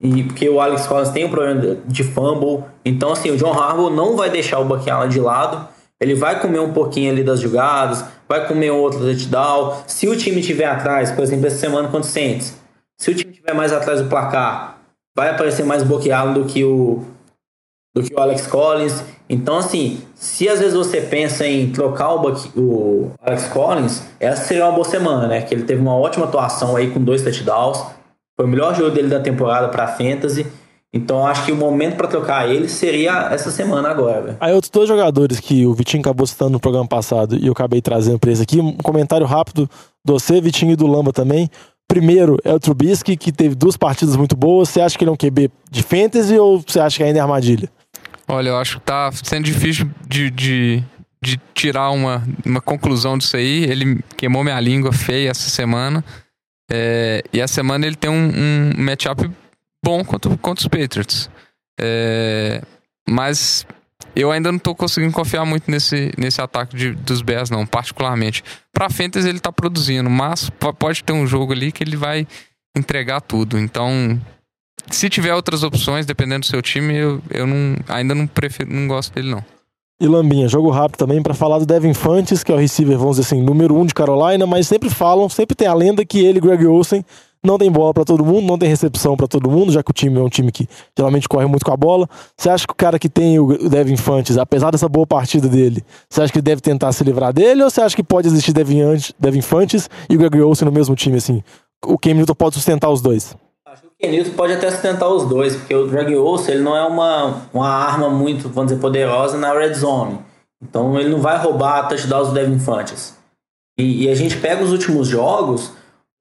e 0.00 0.22
porque 0.22 0.48
o 0.48 0.60
Alex 0.60 0.86
Collins 0.86 1.10
tem 1.10 1.24
um 1.24 1.30
problema 1.30 1.76
de 1.86 2.04
fumble. 2.04 2.64
Então, 2.84 3.12
assim, 3.12 3.30
o 3.30 3.36
John 3.36 3.52
Harbaugh 3.52 3.90
não 3.90 4.16
vai 4.16 4.30
deixar 4.30 4.60
o 4.60 4.64
Buck 4.64 4.88
Allen 4.88 5.08
de 5.08 5.20
lado. 5.20 5.66
Ele 6.00 6.14
vai 6.14 6.40
comer 6.40 6.60
um 6.60 6.72
pouquinho 6.72 7.10
ali 7.10 7.24
das 7.24 7.40
jogadas, 7.40 8.04
vai 8.28 8.46
comer 8.46 8.70
outro 8.70 9.00
touchdown. 9.00 9.82
Se 9.86 10.06
o 10.08 10.16
time 10.16 10.40
tiver 10.40 10.66
atrás, 10.66 11.10
por 11.10 11.24
exemplo, 11.24 11.48
essa 11.48 11.56
semana 11.56 11.88
contra 11.88 12.08
o 12.08 12.12
Saints, 12.12 12.56
se 12.96 13.10
o 13.10 13.14
time 13.14 13.32
tiver 13.32 13.52
mais 13.52 13.72
atrás 13.72 14.00
do 14.00 14.08
placar, 14.08 14.78
vai 15.16 15.30
aparecer 15.30 15.64
mais 15.64 15.82
bloqueado 15.82 16.40
do 16.40 16.46
que 16.46 16.62
o 16.62 17.02
do 17.96 18.02
que 18.02 18.14
o 18.14 18.20
Alex 18.20 18.46
Collins. 18.46 19.02
Então, 19.28 19.58
assim, 19.58 20.00
se 20.14 20.48
às 20.48 20.60
vezes 20.60 20.74
você 20.74 21.00
pensa 21.00 21.44
em 21.44 21.72
trocar 21.72 22.14
o, 22.14 22.32
o 22.56 23.12
Alex 23.20 23.48
Collins, 23.48 24.02
essa 24.20 24.44
seria 24.44 24.66
uma 24.66 24.72
boa 24.72 24.84
semana, 24.84 25.26
né? 25.26 25.42
Que 25.42 25.54
ele 25.54 25.64
teve 25.64 25.80
uma 25.80 25.96
ótima 25.96 26.26
atuação 26.26 26.76
aí 26.76 26.90
com 26.90 27.02
dois 27.02 27.22
touchdowns. 27.22 27.78
Foi 28.40 28.46
o 28.46 28.48
melhor 28.48 28.72
jogo 28.72 28.90
dele 28.90 29.08
da 29.08 29.18
temporada 29.18 29.68
para 29.68 29.88
Fantasy. 29.88 30.46
Então 30.92 31.26
acho 31.26 31.44
que 31.44 31.50
o 31.50 31.56
momento 31.56 31.96
para 31.96 32.06
trocar 32.06 32.48
ele 32.48 32.68
seria 32.68 33.28
essa 33.32 33.50
semana 33.50 33.88
agora. 33.88 34.36
Aí 34.40 34.52
outros 34.54 34.70
dois 34.70 34.88
jogadores 34.88 35.40
que 35.40 35.66
o 35.66 35.74
Vitinho 35.74 36.00
acabou 36.00 36.24
citando 36.24 36.52
no 36.52 36.60
programa 36.60 36.86
passado 36.86 37.36
e 37.36 37.46
eu 37.46 37.52
acabei 37.52 37.82
trazendo 37.82 38.18
para 38.18 38.30
esse 38.30 38.42
aqui, 38.42 38.60
um 38.60 38.76
comentário 38.76 39.26
rápido 39.26 39.68
do 40.04 40.12
você, 40.12 40.40
Vitinho 40.40 40.72
e 40.72 40.76
do 40.76 40.86
Lamba 40.86 41.12
também. 41.12 41.50
Primeiro 41.88 42.38
é 42.44 42.52
o 42.52 42.60
Trubisky, 42.60 43.16
que 43.16 43.32
teve 43.32 43.56
duas 43.56 43.76
partidas 43.76 44.14
muito 44.14 44.36
boas. 44.36 44.68
Você 44.68 44.80
acha 44.80 44.96
que 44.96 45.02
ele 45.02 45.10
é 45.10 45.12
um 45.12 45.16
QB 45.16 45.50
de 45.68 45.82
fantasy 45.82 46.38
ou 46.38 46.62
você 46.66 46.78
acha 46.78 46.98
que 46.98 47.02
ainda 47.02 47.18
é 47.18 47.22
armadilha? 47.22 47.68
Olha, 48.28 48.50
eu 48.50 48.56
acho 48.56 48.78
que 48.78 48.84
tá 48.84 49.10
sendo 49.12 49.44
difícil 49.44 49.90
de, 50.06 50.30
de, 50.30 50.84
de 51.20 51.40
tirar 51.54 51.90
uma, 51.90 52.22
uma 52.46 52.60
conclusão 52.60 53.18
disso 53.18 53.36
aí. 53.36 53.64
Ele 53.64 54.00
queimou 54.16 54.44
minha 54.44 54.60
língua 54.60 54.92
feia 54.92 55.30
essa 55.30 55.50
semana. 55.50 56.04
É, 56.70 57.22
e 57.32 57.40
essa 57.40 57.54
semana 57.54 57.86
ele 57.86 57.96
tem 57.96 58.10
um, 58.10 58.30
um 58.30 58.82
matchup 58.82 59.30
bom 59.84 60.04
contra, 60.04 60.36
contra 60.36 60.62
os 60.62 60.68
Patriots. 60.68 61.30
É, 61.80 62.62
mas 63.08 63.66
eu 64.14 64.30
ainda 64.30 64.50
não 64.50 64.58
estou 64.58 64.74
conseguindo 64.74 65.12
confiar 65.12 65.44
muito 65.44 65.70
nesse, 65.70 66.12
nesse 66.18 66.40
ataque 66.40 66.76
de, 66.76 66.92
dos 66.92 67.22
Bears, 67.22 67.50
não, 67.50 67.66
particularmente. 67.66 68.44
Para 68.72 68.90
Fantasy 68.90 69.28
ele 69.28 69.38
está 69.38 69.52
produzindo, 69.52 70.10
mas 70.10 70.50
pode 70.78 71.02
ter 71.02 71.12
um 71.12 71.26
jogo 71.26 71.52
ali 71.52 71.72
que 71.72 71.82
ele 71.82 71.96
vai 71.96 72.26
entregar 72.76 73.20
tudo. 73.20 73.58
Então, 73.58 74.20
se 74.90 75.08
tiver 75.08 75.34
outras 75.34 75.62
opções, 75.62 76.06
dependendo 76.06 76.40
do 76.40 76.46
seu 76.46 76.62
time, 76.62 76.96
eu, 76.96 77.22
eu 77.30 77.46
não, 77.46 77.76
ainda 77.88 78.14
não 78.14 78.26
prefiro, 78.26 78.72
não 78.72 78.86
gosto 78.86 79.12
dele, 79.14 79.30
não. 79.30 79.44
E 80.00 80.06
Lambinha, 80.06 80.46
jogo 80.46 80.70
rápido 80.70 80.98
também 80.98 81.20
para 81.20 81.34
falar 81.34 81.58
do 81.58 81.66
Devin 81.66 81.92
Fantes, 81.92 82.44
que 82.44 82.52
é 82.52 82.54
o 82.54 82.58
receiver, 82.58 82.96
vamos 82.96 83.16
dizer 83.16 83.26
assim, 83.26 83.42
número 83.42 83.74
um 83.76 83.84
de 83.84 83.92
Carolina, 83.92 84.46
mas 84.46 84.68
sempre 84.68 84.88
falam, 84.88 85.28
sempre 85.28 85.56
tem 85.56 85.66
a 85.66 85.74
lenda 85.74 86.04
que 86.04 86.24
ele 86.24 86.40
Greg 86.40 86.64
Olsen 86.66 87.04
não 87.42 87.58
tem 87.58 87.70
bola 87.70 87.94
para 87.94 88.04
todo 88.04 88.24
mundo, 88.24 88.46
não 88.46 88.58
tem 88.58 88.68
recepção 88.68 89.16
para 89.16 89.28
todo 89.28 89.50
mundo, 89.50 89.72
já 89.72 89.82
que 89.82 89.90
o 89.90 89.94
time 89.94 90.18
é 90.18 90.22
um 90.22 90.28
time 90.28 90.50
que 90.50 90.68
geralmente 90.96 91.28
corre 91.28 91.46
muito 91.46 91.64
com 91.64 91.72
a 91.72 91.76
bola. 91.76 92.08
Você 92.36 92.50
acha 92.50 92.66
que 92.66 92.72
o 92.72 92.76
cara 92.76 92.98
que 92.98 93.08
tem 93.08 93.38
o 93.38 93.68
Devin 93.68 93.94
Infantes, 93.94 94.36
apesar 94.36 94.70
dessa 94.70 94.88
boa 94.88 95.06
partida 95.06 95.48
dele, 95.48 95.84
você 96.08 96.22
acha 96.22 96.32
que 96.32 96.38
ele 96.38 96.44
deve 96.44 96.60
tentar 96.60 96.92
se 96.92 97.02
livrar 97.04 97.32
dele 97.32 97.62
ou 97.62 97.70
você 97.70 97.80
acha 97.80 97.94
que 97.94 98.02
pode 98.02 98.28
existir 98.28 98.52
Devin, 98.52 98.80
Devin 99.18 99.38
Infantes 99.38 99.88
e 100.08 100.16
o 100.16 100.18
Greg 100.18 100.40
Olsen 100.40 100.66
no 100.66 100.72
mesmo 100.72 100.94
time 100.94 101.16
assim? 101.16 101.42
O 101.84 101.96
Ken 101.96 102.14
Newton 102.14 102.34
pode 102.34 102.56
sustentar 102.56 102.90
os 102.90 103.00
dois? 103.00 103.36
Acho 104.00 104.02
que 104.02 104.06
o 104.06 104.10
Ken 104.10 104.10
Newton 104.10 104.36
pode 104.36 104.52
até 104.52 104.70
sustentar 104.70 105.08
os 105.08 105.24
dois, 105.24 105.56
porque 105.56 105.74
o 105.74 105.88
Greg 105.88 106.14
Olsen 106.16 106.54
ele 106.54 106.62
não 106.62 106.76
é 106.76 106.84
uma, 106.84 107.42
uma 107.52 107.68
arma 107.68 108.08
muito, 108.08 108.48
vamos 108.48 108.70
dizer, 108.70 108.80
poderosa 108.80 109.36
na 109.36 109.52
red 109.52 109.74
zone. 109.74 110.18
Então 110.62 110.98
ele 110.98 111.08
não 111.08 111.20
vai 111.20 111.38
roubar 111.38 111.88
touchdowns 111.88 112.28
do 112.28 112.34
Devin 112.34 112.54
Infantes. 112.54 113.16
E, 113.78 114.04
e 114.04 114.08
a 114.10 114.14
gente 114.14 114.36
pega 114.36 114.62
os 114.62 114.72
últimos 114.72 115.08
jogos, 115.08 115.72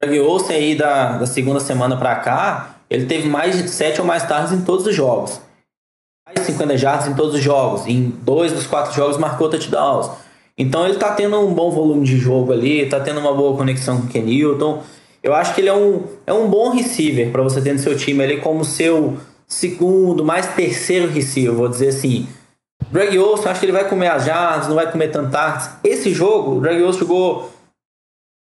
Greg 0.01 0.19
Olsen 0.19 0.55
aí 0.55 0.75
da, 0.75 1.17
da 1.17 1.25
segunda 1.25 1.59
semana 1.59 1.97
para 1.97 2.15
cá, 2.15 2.77
ele 2.89 3.05
teve 3.05 3.27
mais 3.27 3.57
de 3.57 3.67
7 3.67 4.01
ou 4.01 4.07
mais 4.07 4.23
tardes 4.27 4.53
em 4.53 4.61
todos 4.61 4.85
os 4.85 4.95
jogos. 4.95 5.41
Mais 6.25 6.39
de 6.39 6.53
50 6.53 6.77
jardas 6.77 7.07
em 7.07 7.15
todos 7.15 7.35
os 7.35 7.41
jogos. 7.41 7.85
Em 7.87 8.09
dois 8.09 8.51
dos 8.51 8.67
quatro 8.67 8.93
jogos 8.93 9.17
marcou 9.17 9.49
touchdowns. 9.49 10.09
Então 10.57 10.85
ele 10.85 10.95
tá 10.95 11.11
tendo 11.13 11.39
um 11.39 11.53
bom 11.53 11.69
volume 11.69 12.05
de 12.05 12.17
jogo 12.17 12.51
ali, 12.51 12.87
tá 12.87 12.99
tendo 12.99 13.19
uma 13.19 13.33
boa 13.33 13.55
conexão 13.55 14.01
com 14.01 14.07
o 14.07 14.09
Kenilton. 14.09 14.83
Eu 15.27 15.35
acho 15.35 15.53
que 15.53 15.59
ele 15.59 15.67
é 15.67 15.73
um, 15.73 16.03
é 16.25 16.31
um 16.31 16.47
bom 16.47 16.69
receiver 16.69 17.29
para 17.33 17.43
você 17.43 17.59
ter 17.59 17.73
no 17.73 17.79
seu 17.79 17.97
time 17.97 18.23
ali 18.23 18.39
como 18.39 18.63
seu 18.63 19.17
segundo, 19.45 20.23
mais 20.23 20.47
terceiro 20.55 21.11
receiver, 21.11 21.53
vou 21.53 21.67
dizer 21.67 21.89
assim. 21.89 22.29
Greg 22.89 23.19
Olsen, 23.19 23.51
acho 23.51 23.59
que 23.59 23.65
ele 23.65 23.73
vai 23.73 23.89
comer 23.89 24.07
as 24.07 24.23
jardas, 24.23 24.69
não 24.69 24.75
vai 24.75 24.89
comer 24.89 25.09
tantas. 25.09 25.69
Esse 25.83 26.13
jogo, 26.13 26.55
o 26.55 26.59
Greg 26.61 26.81
Olsen 26.81 27.01
jogou 27.01 27.51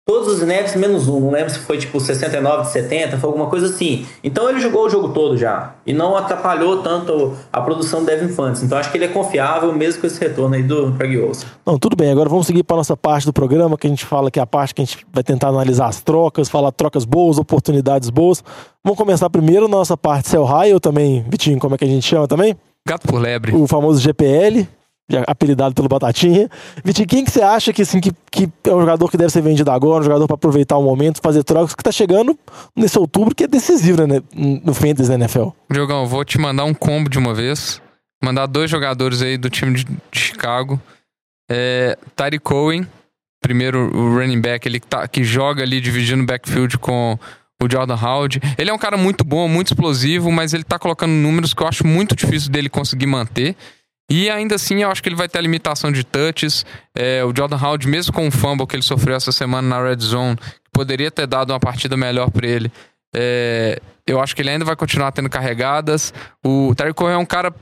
Todos 0.05 0.27
os 0.27 0.41
snaps 0.41 0.75
menos 0.75 1.07
um, 1.07 1.21
não 1.21 1.31
lembro 1.31 1.51
se 1.51 1.61
foi 1.61 1.79
tipo 1.79 2.01
69 2.01 2.65
de 2.65 2.73
70, 2.73 3.19
foi 3.19 3.29
alguma 3.29 3.47
coisa 3.47 3.67
assim. 3.67 4.05
Então 4.25 4.51
ele 4.51 4.59
jogou 4.59 4.87
o 4.87 4.91
jogo 4.91 5.11
todo 5.11 5.37
já. 5.37 5.75
E 5.87 5.93
não 5.93 6.17
atrapalhou 6.17 6.83
tanto 6.83 7.37
a 7.53 7.61
produção 7.61 8.01
do 8.01 8.07
Devin 8.07 8.27
Fantes. 8.27 8.65
Então 8.65 8.77
acho 8.77 8.91
que 8.91 8.99
ele 8.99 9.05
é 9.05 9.09
confiável 9.09 9.73
mesmo 9.73 10.01
com 10.01 10.09
esse 10.09 10.19
retorno 10.19 10.57
aí 10.57 10.63
do 10.65 10.91
Craig 10.95 11.17
Olsen. 11.21 11.49
Não, 11.65 11.79
tudo 11.79 11.95
bem. 11.95 12.11
Agora 12.11 12.29
vamos 12.29 12.49
seguir 12.49 12.65
para 12.65 12.79
nossa 12.79 12.97
parte 12.97 13.27
do 13.27 13.33
programa, 13.33 13.79
que 13.79 13.87
a 13.87 13.91
gente 13.91 14.05
fala 14.05 14.29
que 14.29 14.41
é 14.41 14.43
a 14.43 14.47
parte 14.47 14.75
que 14.75 14.83
a 14.83 14.85
gente 14.85 15.07
vai 15.13 15.23
tentar 15.23 15.49
analisar 15.49 15.87
as 15.87 16.01
trocas, 16.01 16.49
falar 16.49 16.73
trocas 16.73 17.05
boas, 17.05 17.39
oportunidades 17.39 18.11
boas. 18.11 18.43
Vamos 18.83 18.99
começar 18.99 19.31
primeiro 19.31 19.69
na 19.69 19.77
nossa 19.77 19.97
parte 19.97 20.29
Cell 20.29 20.43
High, 20.43 20.75
ou 20.75 20.81
também, 20.81 21.25
Vitinho, 21.29 21.61
como 21.61 21.77
é 21.77 21.79
que 21.79 21.85
a 21.85 21.89
gente 21.89 22.05
chama 22.05 22.27
também? 22.27 22.57
Gato 22.85 23.07
por 23.07 23.21
lebre. 23.21 23.55
O 23.55 23.69
famoso 23.69 24.01
GPL 24.01 24.67
apelidado 25.27 25.75
pelo 25.75 25.89
Batatinha. 25.89 26.49
Vitinho, 26.85 27.09
quem 27.09 27.25
que 27.25 27.31
você 27.31 27.43
acha 27.43 27.73
que, 27.73 27.83
assim, 27.83 28.01
que, 28.01 28.13
que 28.31 28.49
é 28.65 28.75
um 28.75 28.81
jogador 28.81 29.11
que 29.11 29.17
deve 29.17 29.31
ser 29.33 29.43
vendido 29.43 29.71
agora, 29.71 30.01
um 30.01 30.05
jogador 30.05 30.27
para 30.27 30.35
aproveitar 30.35 30.77
o 30.77 30.83
momento, 30.83 31.21
fazer 31.23 31.43
trocas, 31.45 31.75
que 31.75 31.83
tá 31.83 31.93
chegando 31.93 32.39
nesse 32.75 32.99
outubro 32.99 33.35
que 33.35 33.45
é 33.45 33.49
decisivo 33.49 34.07
né, 34.07 34.23
no 34.35 34.75
Fantasy 34.75 35.09
da 35.09 35.15
NFL? 35.15 35.49
Diogão, 35.71 36.07
vou 36.07 36.25
te 36.25 36.39
mandar 36.39 36.65
um 36.65 36.75
combo 36.75 37.09
de 37.09 37.19
uma 37.19 37.35
vez. 37.35 37.81
mandar 38.23 38.47
dois 38.47 38.71
jogadores 38.71 39.23
aí 39.23 39.37
do 39.37 39.51
time 39.51 39.75
de, 39.75 39.87
Chicago. 40.13 40.81
É, 41.51 41.99
Tyree 42.17 42.39
Cohen, 42.39 42.87
primeiro 43.43 43.95
o 43.95 44.15
running 44.15 44.41
back, 44.41 44.67
ele 44.67 44.81
que, 44.81 44.87
tá, 44.87 45.07
que 45.07 45.25
joga 45.25 45.63
ali 45.63 45.81
dividindo 45.81 46.23
o 46.23 46.27
backfield 46.27 46.79
com 46.79 47.19
o 47.63 47.71
Jordan 47.71 47.97
Howard. 47.97 48.41
Ele 48.59 48.71
é 48.71 48.73
um 48.73 48.79
cara 48.79 48.97
muito 48.97 49.25
bom, 49.25 49.49
muito 49.49 49.69
explosivo, 49.69 50.31
mas 50.31 50.53
ele 50.53 50.65
tá 50.65 50.79
colocando 50.79 51.13
números 51.13 51.55
que 51.55 51.63
eu 51.63 51.69
acho 51.69 51.87
muito 51.87 52.15
difícil 52.17 52.51
dele 52.51 52.69
conseguir 52.69 53.07
manter. 53.07 53.57
E 54.11 54.29
ainda 54.29 54.57
assim, 54.57 54.83
eu 54.83 54.91
acho 54.91 55.03
que 55.03 55.09
ele 55.09 55.17
vai 55.17 55.29
ter 55.29 55.39
a 55.39 55.43
limitação 55.43 55.91
de 55.91 56.05
touches. 56.05 56.67
É, 56.95 57.25
o 57.25 57.33
Jordan 57.35 57.57
Howard, 57.57 57.87
mesmo 57.89 58.13
com 58.13 58.29
o 58.29 58.31
fumble 58.31 58.67
que 58.67 58.77
ele 58.77 58.83
sofreu 58.83 59.17
essa 59.17 59.33
semana 59.33 59.69
na 59.69 59.83
red 59.83 60.01
zone, 60.01 60.37
poderia 60.73 61.11
ter 61.11 61.27
dado 61.27 61.51
uma 61.51 61.61
partida 61.61 61.97
melhor 61.97 62.31
para 62.31 62.47
ele. 62.47 62.71
É, 63.15 63.81
eu 64.07 64.21
acho 64.21 64.35
que 64.35 64.43
ele 64.43 64.51
ainda 64.51 64.65
vai 64.65 64.77
continuar 64.77 65.13
tendo 65.13 65.31
carregadas. 65.31 66.13
O 66.45 66.75
Terry 66.75 66.93
Cohen 66.93 67.15
é 67.15 67.19
um 67.19 67.27
cara. 67.27 67.55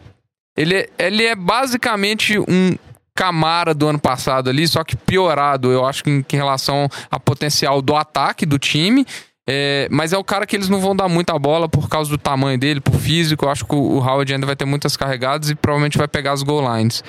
Ele, 0.56 0.75
é, 0.75 0.88
ele 0.99 1.25
é 1.25 1.35
basicamente 1.35 2.38
um 2.38 2.76
Camara 3.14 3.75
do 3.75 3.87
ano 3.87 3.99
passado 3.99 4.49
ali, 4.49 4.66
só 4.66 4.82
que 4.82 4.97
piorado, 4.97 5.70
eu 5.70 5.85
acho 5.85 6.02
que 6.02 6.11
em, 6.11 6.25
em 6.32 6.37
relação 6.37 6.88
a 7.11 7.20
potencial 7.20 7.82
do 7.82 7.94
ataque 7.94 8.47
do 8.47 8.59
time. 8.59 9.06
É, 9.52 9.88
mas 9.90 10.12
é 10.12 10.16
o 10.16 10.23
cara 10.23 10.47
que 10.47 10.54
eles 10.54 10.69
não 10.69 10.80
vão 10.80 10.95
dar 10.95 11.09
muita 11.09 11.37
bola 11.37 11.69
por 11.69 11.88
causa 11.88 12.09
do 12.09 12.16
tamanho 12.16 12.57
dele, 12.57 12.80
por 12.80 12.95
físico. 12.95 13.45
Eu 13.45 13.50
acho 13.50 13.64
que 13.64 13.75
o 13.75 13.99
Howard 13.99 14.33
ainda 14.33 14.47
vai 14.47 14.54
ter 14.54 14.64
muitas 14.64 14.97
carregadas 14.97 15.50
e 15.50 15.57
provavelmente 15.57 15.99
vai 15.99 16.07
pegar 16.07 16.30
as 16.30 16.45
goal 16.45 16.76
lines. 16.76 17.02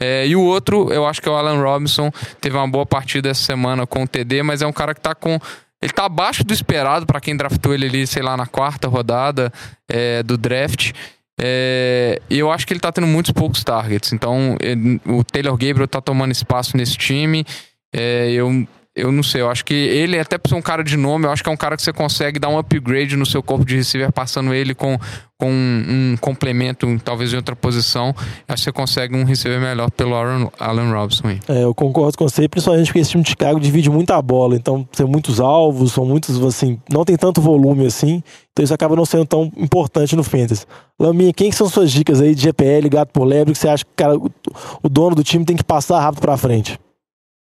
É, 0.00 0.24
e 0.24 0.36
o 0.36 0.40
outro, 0.40 0.92
eu 0.92 1.04
acho 1.04 1.20
que 1.20 1.28
é 1.28 1.32
o 1.32 1.34
Alan 1.34 1.60
Robinson. 1.60 2.12
Teve 2.40 2.56
uma 2.56 2.68
boa 2.68 2.86
partida 2.86 3.30
essa 3.30 3.42
semana 3.42 3.84
com 3.84 4.04
o 4.04 4.06
TD, 4.06 4.44
mas 4.44 4.62
é 4.62 4.66
um 4.66 4.72
cara 4.72 4.94
que 4.94 5.00
tá 5.00 5.12
com. 5.12 5.40
Ele 5.82 5.92
tá 5.92 6.04
abaixo 6.04 6.44
do 6.44 6.54
esperado 6.54 7.04
para 7.04 7.20
quem 7.20 7.36
draftou 7.36 7.74
ele 7.74 7.86
ali, 7.86 8.06
sei 8.06 8.22
lá, 8.22 8.36
na 8.36 8.46
quarta 8.46 8.86
rodada 8.86 9.52
é, 9.88 10.22
do 10.22 10.38
draft. 10.38 10.92
É, 11.40 12.22
e 12.30 12.38
eu 12.38 12.52
acho 12.52 12.64
que 12.64 12.72
ele 12.72 12.80
tá 12.80 12.92
tendo 12.92 13.08
muitos 13.08 13.32
poucos 13.32 13.64
targets. 13.64 14.12
Então, 14.12 14.56
ele, 14.60 15.00
o 15.04 15.24
Taylor 15.24 15.56
Gabriel 15.56 15.88
tá 15.88 16.00
tomando 16.00 16.30
espaço 16.30 16.76
nesse 16.76 16.96
time. 16.96 17.44
É, 17.92 18.30
eu, 18.30 18.68
eu 18.98 19.12
não 19.12 19.22
sei, 19.22 19.40
eu 19.40 19.50
acho 19.50 19.64
que 19.64 19.74
ele, 19.74 20.18
até 20.18 20.36
por 20.36 20.48
ser 20.48 20.54
um 20.54 20.62
cara 20.62 20.82
de 20.82 20.96
nome, 20.96 21.26
eu 21.26 21.30
acho 21.30 21.42
que 21.42 21.48
é 21.48 21.52
um 21.52 21.56
cara 21.56 21.76
que 21.76 21.82
você 21.82 21.92
consegue 21.92 22.38
dar 22.38 22.48
um 22.48 22.58
upgrade 22.58 23.16
no 23.16 23.24
seu 23.24 23.42
corpo 23.42 23.64
de 23.64 23.76
receiver, 23.76 24.12
passando 24.12 24.52
ele 24.52 24.74
com, 24.74 24.98
com 25.38 25.50
um, 25.50 26.16
complemento, 26.20 26.86
talvez 27.04 27.32
em 27.32 27.36
outra 27.36 27.54
posição. 27.54 28.14
Acho 28.48 28.62
que 28.62 28.64
você 28.64 28.72
consegue 28.72 29.16
um 29.16 29.24
receiver 29.24 29.60
melhor 29.60 29.90
pelo 29.90 30.14
Aaron, 30.14 30.50
Alan 30.58 30.90
Robson 30.90 31.28
aí. 31.28 31.40
É, 31.48 31.62
eu 31.62 31.74
concordo 31.74 32.18
com 32.18 32.28
você, 32.28 32.48
principalmente 32.48 32.86
porque 32.86 32.98
esse 32.98 33.10
time 33.10 33.22
de 33.22 33.30
Chicago 33.30 33.60
divide 33.60 33.88
muita 33.88 34.20
bola, 34.20 34.56
então 34.56 34.82
tem 34.84 35.06
muitos 35.06 35.38
alvos, 35.38 35.92
são 35.92 36.04
muitos, 36.04 36.42
assim, 36.44 36.80
não 36.90 37.04
tem 37.04 37.16
tanto 37.16 37.40
volume 37.40 37.86
assim, 37.86 38.22
então 38.52 38.64
isso 38.64 38.74
acaba 38.74 38.96
não 38.96 39.06
sendo 39.06 39.24
tão 39.26 39.52
importante 39.56 40.16
no 40.16 40.24
Fantasy. 40.24 40.66
Laminha, 40.98 41.32
quem 41.32 41.52
são 41.52 41.68
suas 41.68 41.92
dicas 41.92 42.20
aí 42.20 42.34
de 42.34 42.42
GPL, 42.42 42.88
gato 42.88 43.12
por 43.12 43.24
lebre, 43.24 43.52
que 43.52 43.58
você 43.58 43.68
acha 43.68 43.84
que 43.84 43.90
cara, 43.94 44.16
o 44.16 44.88
dono 44.88 45.14
do 45.14 45.22
time 45.22 45.44
tem 45.44 45.56
que 45.56 45.64
passar 45.64 46.00
rápido 46.00 46.20
pra 46.20 46.36
frente? 46.36 46.78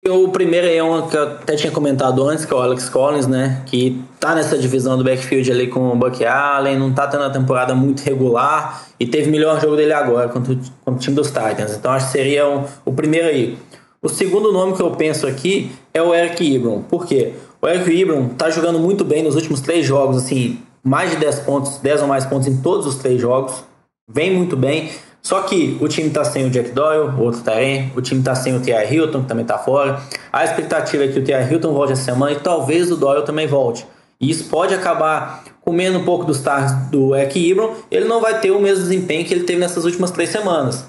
O 0.05 0.29
primeiro 0.29 0.67
é 0.67 0.81
um 0.81 1.07
que 1.07 1.17
eu 1.17 1.23
até 1.23 1.55
tinha 1.55 1.71
comentado 1.71 2.23
antes, 2.23 2.45
que 2.45 2.53
é 2.53 2.55
o 2.55 2.59
Alex 2.59 2.87
Collins, 2.87 3.27
né? 3.27 3.63
Que 3.65 4.01
tá 4.19 4.35
nessa 4.35 4.57
divisão 4.57 4.97
do 4.97 5.03
backfield 5.03 5.51
ali 5.51 5.67
com 5.67 5.91
o 5.91 5.95
Buck 5.95 6.23
Allen, 6.23 6.77
não 6.77 6.93
tá 6.93 7.07
tendo 7.07 7.21
uma 7.21 7.31
temporada 7.31 7.73
muito 7.73 8.01
regular 8.01 8.85
e 8.99 9.07
teve 9.07 9.27
o 9.27 9.31
melhor 9.31 9.59
jogo 9.59 9.75
dele 9.75 9.93
agora 9.93 10.29
contra 10.29 10.53
o, 10.53 10.55
contra 10.55 10.93
o 10.93 10.97
time 10.97 11.15
dos 11.15 11.27
Titans. 11.27 11.75
Então 11.75 11.91
acho 11.91 12.05
que 12.05 12.11
seria 12.11 12.47
um, 12.47 12.63
o 12.85 12.93
primeiro 12.93 13.27
aí. 13.27 13.57
O 14.01 14.07
segundo 14.07 14.53
nome 14.53 14.75
que 14.75 14.81
eu 14.81 14.91
penso 14.91 15.25
aqui 15.25 15.71
é 15.93 16.01
o 16.01 16.13
Eric 16.13 16.43
Ibram. 16.43 16.83
Por 16.83 17.05
quê? 17.05 17.33
O 17.59 17.67
Eric 17.67 17.89
Ibram 17.91 18.29
tá 18.29 18.49
jogando 18.51 18.79
muito 18.79 19.03
bem 19.03 19.23
nos 19.23 19.35
últimos 19.35 19.61
três 19.61 19.85
jogos, 19.85 20.17
assim, 20.17 20.59
mais 20.83 21.09
de 21.09 21.17
10 21.17 21.39
pontos, 21.39 21.77
10 21.79 22.03
ou 22.03 22.07
mais 22.07 22.23
pontos 22.23 22.47
em 22.47 22.61
todos 22.61 22.85
os 22.85 22.95
três 22.95 23.19
jogos. 23.19 23.63
Vem 24.07 24.33
muito 24.33 24.55
bem. 24.55 24.91
Só 25.27 25.41
que 25.41 25.77
o 25.81 25.89
time 25.89 26.09
tá 26.09 26.23
sem 26.23 26.45
o 26.45 26.49
Jack 26.49 26.69
Doyle, 26.71 27.11
outro 27.19 27.41
Taren, 27.41 27.91
o 27.93 28.01
time 28.01 28.23
tá 28.23 28.33
sem 28.33 28.55
o 28.55 28.61
T.I. 28.61 28.93
Hilton, 28.93 29.23
que 29.23 29.27
também 29.27 29.43
tá 29.43 29.57
fora. 29.57 29.99
A 30.31 30.45
expectativa 30.45 31.03
é 31.03 31.09
que 31.09 31.19
o 31.19 31.21
T.I. 31.21 31.51
Hilton 31.51 31.73
volte 31.73 31.91
essa 31.91 32.03
semana 32.03 32.31
e 32.31 32.39
talvez 32.39 32.89
o 32.89 32.95
Doyle 32.95 33.25
também 33.25 33.45
volte. 33.45 33.85
E 34.21 34.29
isso 34.29 34.45
pode 34.45 34.73
acabar 34.73 35.43
comendo 35.59 35.99
um 35.99 36.05
pouco 36.05 36.23
dos 36.23 36.37
stars 36.37 36.71
do 36.89 37.11
Ibram. 37.13 37.73
Ele 37.91 38.05
não 38.05 38.21
vai 38.21 38.39
ter 38.39 38.51
o 38.51 38.61
mesmo 38.61 38.83
desempenho 38.83 39.25
que 39.25 39.33
ele 39.33 39.43
teve 39.43 39.59
nessas 39.59 39.83
últimas 39.83 40.11
três 40.11 40.29
semanas. 40.29 40.87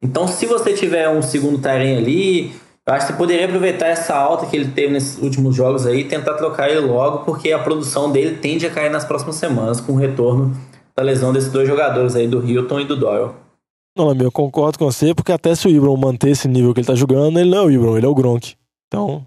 Então, 0.00 0.28
se 0.28 0.46
você 0.46 0.72
tiver 0.72 1.08
um 1.08 1.20
segundo 1.20 1.58
Taren 1.58 1.96
ali, 1.96 2.52
eu 2.86 2.94
acho 2.94 3.06
que 3.06 3.12
você 3.12 3.18
poderia 3.18 3.46
aproveitar 3.46 3.88
essa 3.88 4.14
alta 4.14 4.46
que 4.46 4.56
ele 4.56 4.70
teve 4.70 4.92
nesses 4.92 5.20
últimos 5.20 5.56
jogos 5.56 5.84
aí 5.84 6.02
e 6.02 6.04
tentar 6.04 6.34
trocar 6.34 6.70
ele 6.70 6.78
logo, 6.78 7.24
porque 7.24 7.50
a 7.50 7.58
produção 7.58 8.12
dele 8.12 8.36
tende 8.36 8.64
a 8.64 8.70
cair 8.70 8.88
nas 8.88 9.04
próximas 9.04 9.34
semanas 9.34 9.80
com 9.80 9.94
o 9.94 9.96
retorno 9.96 10.56
da 10.96 11.02
lesão 11.02 11.32
desses 11.32 11.50
dois 11.50 11.66
jogadores 11.66 12.14
aí, 12.14 12.28
do 12.28 12.40
Hilton 12.48 12.78
e 12.78 12.84
do 12.84 12.94
Doyle. 12.94 13.49
Não, 13.96 14.12
eu 14.12 14.32
concordo 14.32 14.78
com 14.78 14.84
você, 14.84 15.14
porque 15.14 15.32
até 15.32 15.54
se 15.54 15.66
o 15.66 15.70
Ibram 15.70 15.96
manter 15.96 16.30
esse 16.30 16.46
nível 16.46 16.72
que 16.72 16.80
ele 16.80 16.86
tá 16.86 16.94
jogando, 16.94 17.38
ele 17.38 17.50
não 17.50 17.58
é 17.58 17.62
o 17.62 17.70
Ibram, 17.70 17.96
ele 17.96 18.06
é 18.06 18.08
o 18.08 18.14
Gronk. 18.14 18.54
Então, 18.86 19.26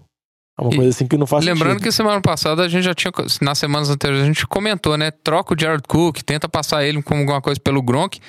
é 0.58 0.62
uma 0.62 0.72
e, 0.72 0.76
coisa 0.76 0.90
assim 0.90 1.06
que 1.06 1.16
não 1.16 1.26
faz 1.26 1.44
Lembrando 1.44 1.72
sentido. 1.72 1.84
que 1.84 1.92
semana 1.92 2.20
passada 2.20 2.62
a 2.62 2.68
gente 2.68 2.84
já 2.84 2.94
tinha, 2.94 3.12
nas 3.42 3.58
semanas 3.58 3.90
anteriores, 3.90 4.24
a 4.24 4.26
gente 4.26 4.46
comentou, 4.46 4.96
né? 4.96 5.10
Troca 5.10 5.54
o 5.54 5.60
Jared 5.60 5.82
Cook, 5.86 6.22
tenta 6.22 6.48
passar 6.48 6.84
ele 6.84 7.02
como 7.02 7.20
alguma 7.20 7.40
coisa 7.40 7.60
pelo 7.60 7.82
Gronk. 7.82 8.20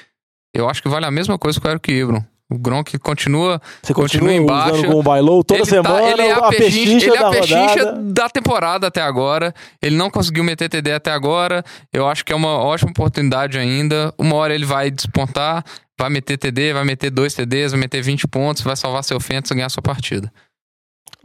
Eu 0.53 0.69
acho 0.69 0.81
que 0.81 0.89
vale 0.89 1.05
a 1.05 1.11
mesma 1.11 1.37
coisa 1.37 1.59
com 1.59 1.67
o 1.67 1.71
Eric 1.71 1.91
Ibram. 1.91 2.25
O 2.51 2.59
Gronk 2.59 2.97
continua, 2.99 3.59
Você 3.81 3.91
continua, 3.91 4.29
continua 4.29 4.33
embaixo. 4.33 4.85
com 4.85 4.99
o 4.99 5.01
bailou 5.01 5.43
toda 5.43 5.61
ele 5.61 5.65
semana, 5.65 5.99
tá, 5.99 6.11
ele 6.11 6.21
é 6.21 6.31
a, 6.31 6.37
a 6.37 6.49
pechincha, 6.49 7.07
ele 7.07 7.17
é 7.17 7.25
a 7.25 7.29
pechincha 7.31 7.91
da 8.03 8.29
temporada 8.29 8.85
até 8.85 9.01
agora. 9.01 9.51
Ele 9.81 9.95
não 9.95 10.11
conseguiu 10.11 10.43
meter 10.43 10.69
TD 10.69 10.91
até 10.91 11.11
agora. 11.11 11.63
Eu 11.91 12.07
acho 12.07 12.23
que 12.23 12.31
é 12.31 12.35
uma 12.35 12.59
ótima 12.59 12.91
oportunidade 12.91 13.57
ainda. 13.57 14.13
Uma 14.15 14.35
hora 14.35 14.53
ele 14.53 14.65
vai 14.65 14.91
despontar, 14.91 15.65
vai 15.99 16.09
meter 16.11 16.37
TD, 16.37 16.73
vai 16.73 16.83
meter 16.83 17.09
dois 17.09 17.33
TDs, 17.33 17.71
vai 17.71 17.81
meter 17.81 18.03
20 18.03 18.27
pontos, 18.27 18.61
vai 18.61 18.75
salvar 18.75 19.03
seu 19.03 19.19
Fênix 19.19 19.49
e 19.49 19.55
ganhar 19.55 19.69
sua 19.69 19.81
partida. 19.81 20.31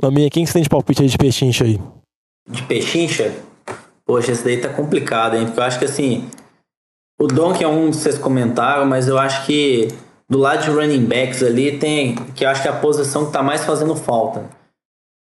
Laminha, 0.03 0.31
quem 0.31 0.45
que 0.45 0.49
você 0.49 0.55
tem 0.55 0.63
de 0.63 0.71
palpite 0.71 1.03
aí 1.03 1.09
de 1.09 1.19
pechincha 1.19 1.65
aí? 1.65 1.79
De 2.49 2.63
pechincha? 2.63 3.35
Poxa, 4.07 4.33
esse 4.33 4.43
daí 4.43 4.57
tá 4.57 4.71
complicado, 4.71 5.37
hein? 5.37 5.45
Porque 5.45 5.61
eu 5.61 5.65
acho 5.65 5.79
que 5.79 5.85
assim. 5.85 6.31
O 7.21 7.27
Donk 7.27 7.63
é 7.63 7.69
um 7.69 7.91
que 7.91 7.97
vocês 7.97 8.17
comentaram, 8.17 8.87
mas 8.87 9.07
eu 9.07 9.19
acho 9.19 9.45
que 9.45 9.89
do 10.31 10.39
lado 10.39 10.63
de 10.63 10.71
running 10.71 11.05
backs 11.05 11.43
ali 11.43 11.77
tem. 11.77 12.15
Que 12.15 12.45
eu 12.45 12.49
acho 12.49 12.63
que 12.63 12.69
é 12.69 12.71
a 12.71 12.77
posição 12.77 13.27
que 13.27 13.33
tá 13.33 13.43
mais 13.43 13.65
fazendo 13.65 13.97
falta. 13.97 14.45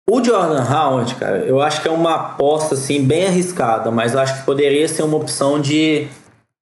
O 0.10 0.22
Jordan 0.22 0.62
Howard, 0.62 1.16
cara, 1.16 1.38
eu 1.38 1.62
acho 1.62 1.82
que 1.82 1.88
é 1.88 1.92
uma 1.92 2.16
aposta 2.16 2.76
assim 2.76 3.02
bem 3.02 3.28
arriscada, 3.28 3.90
mas 3.90 4.14
eu 4.14 4.20
acho 4.20 4.40
que 4.40 4.46
poderia 4.46 4.86
ser 4.88 5.04
uma 5.04 5.16
opção 5.16 5.62
de, 5.62 6.08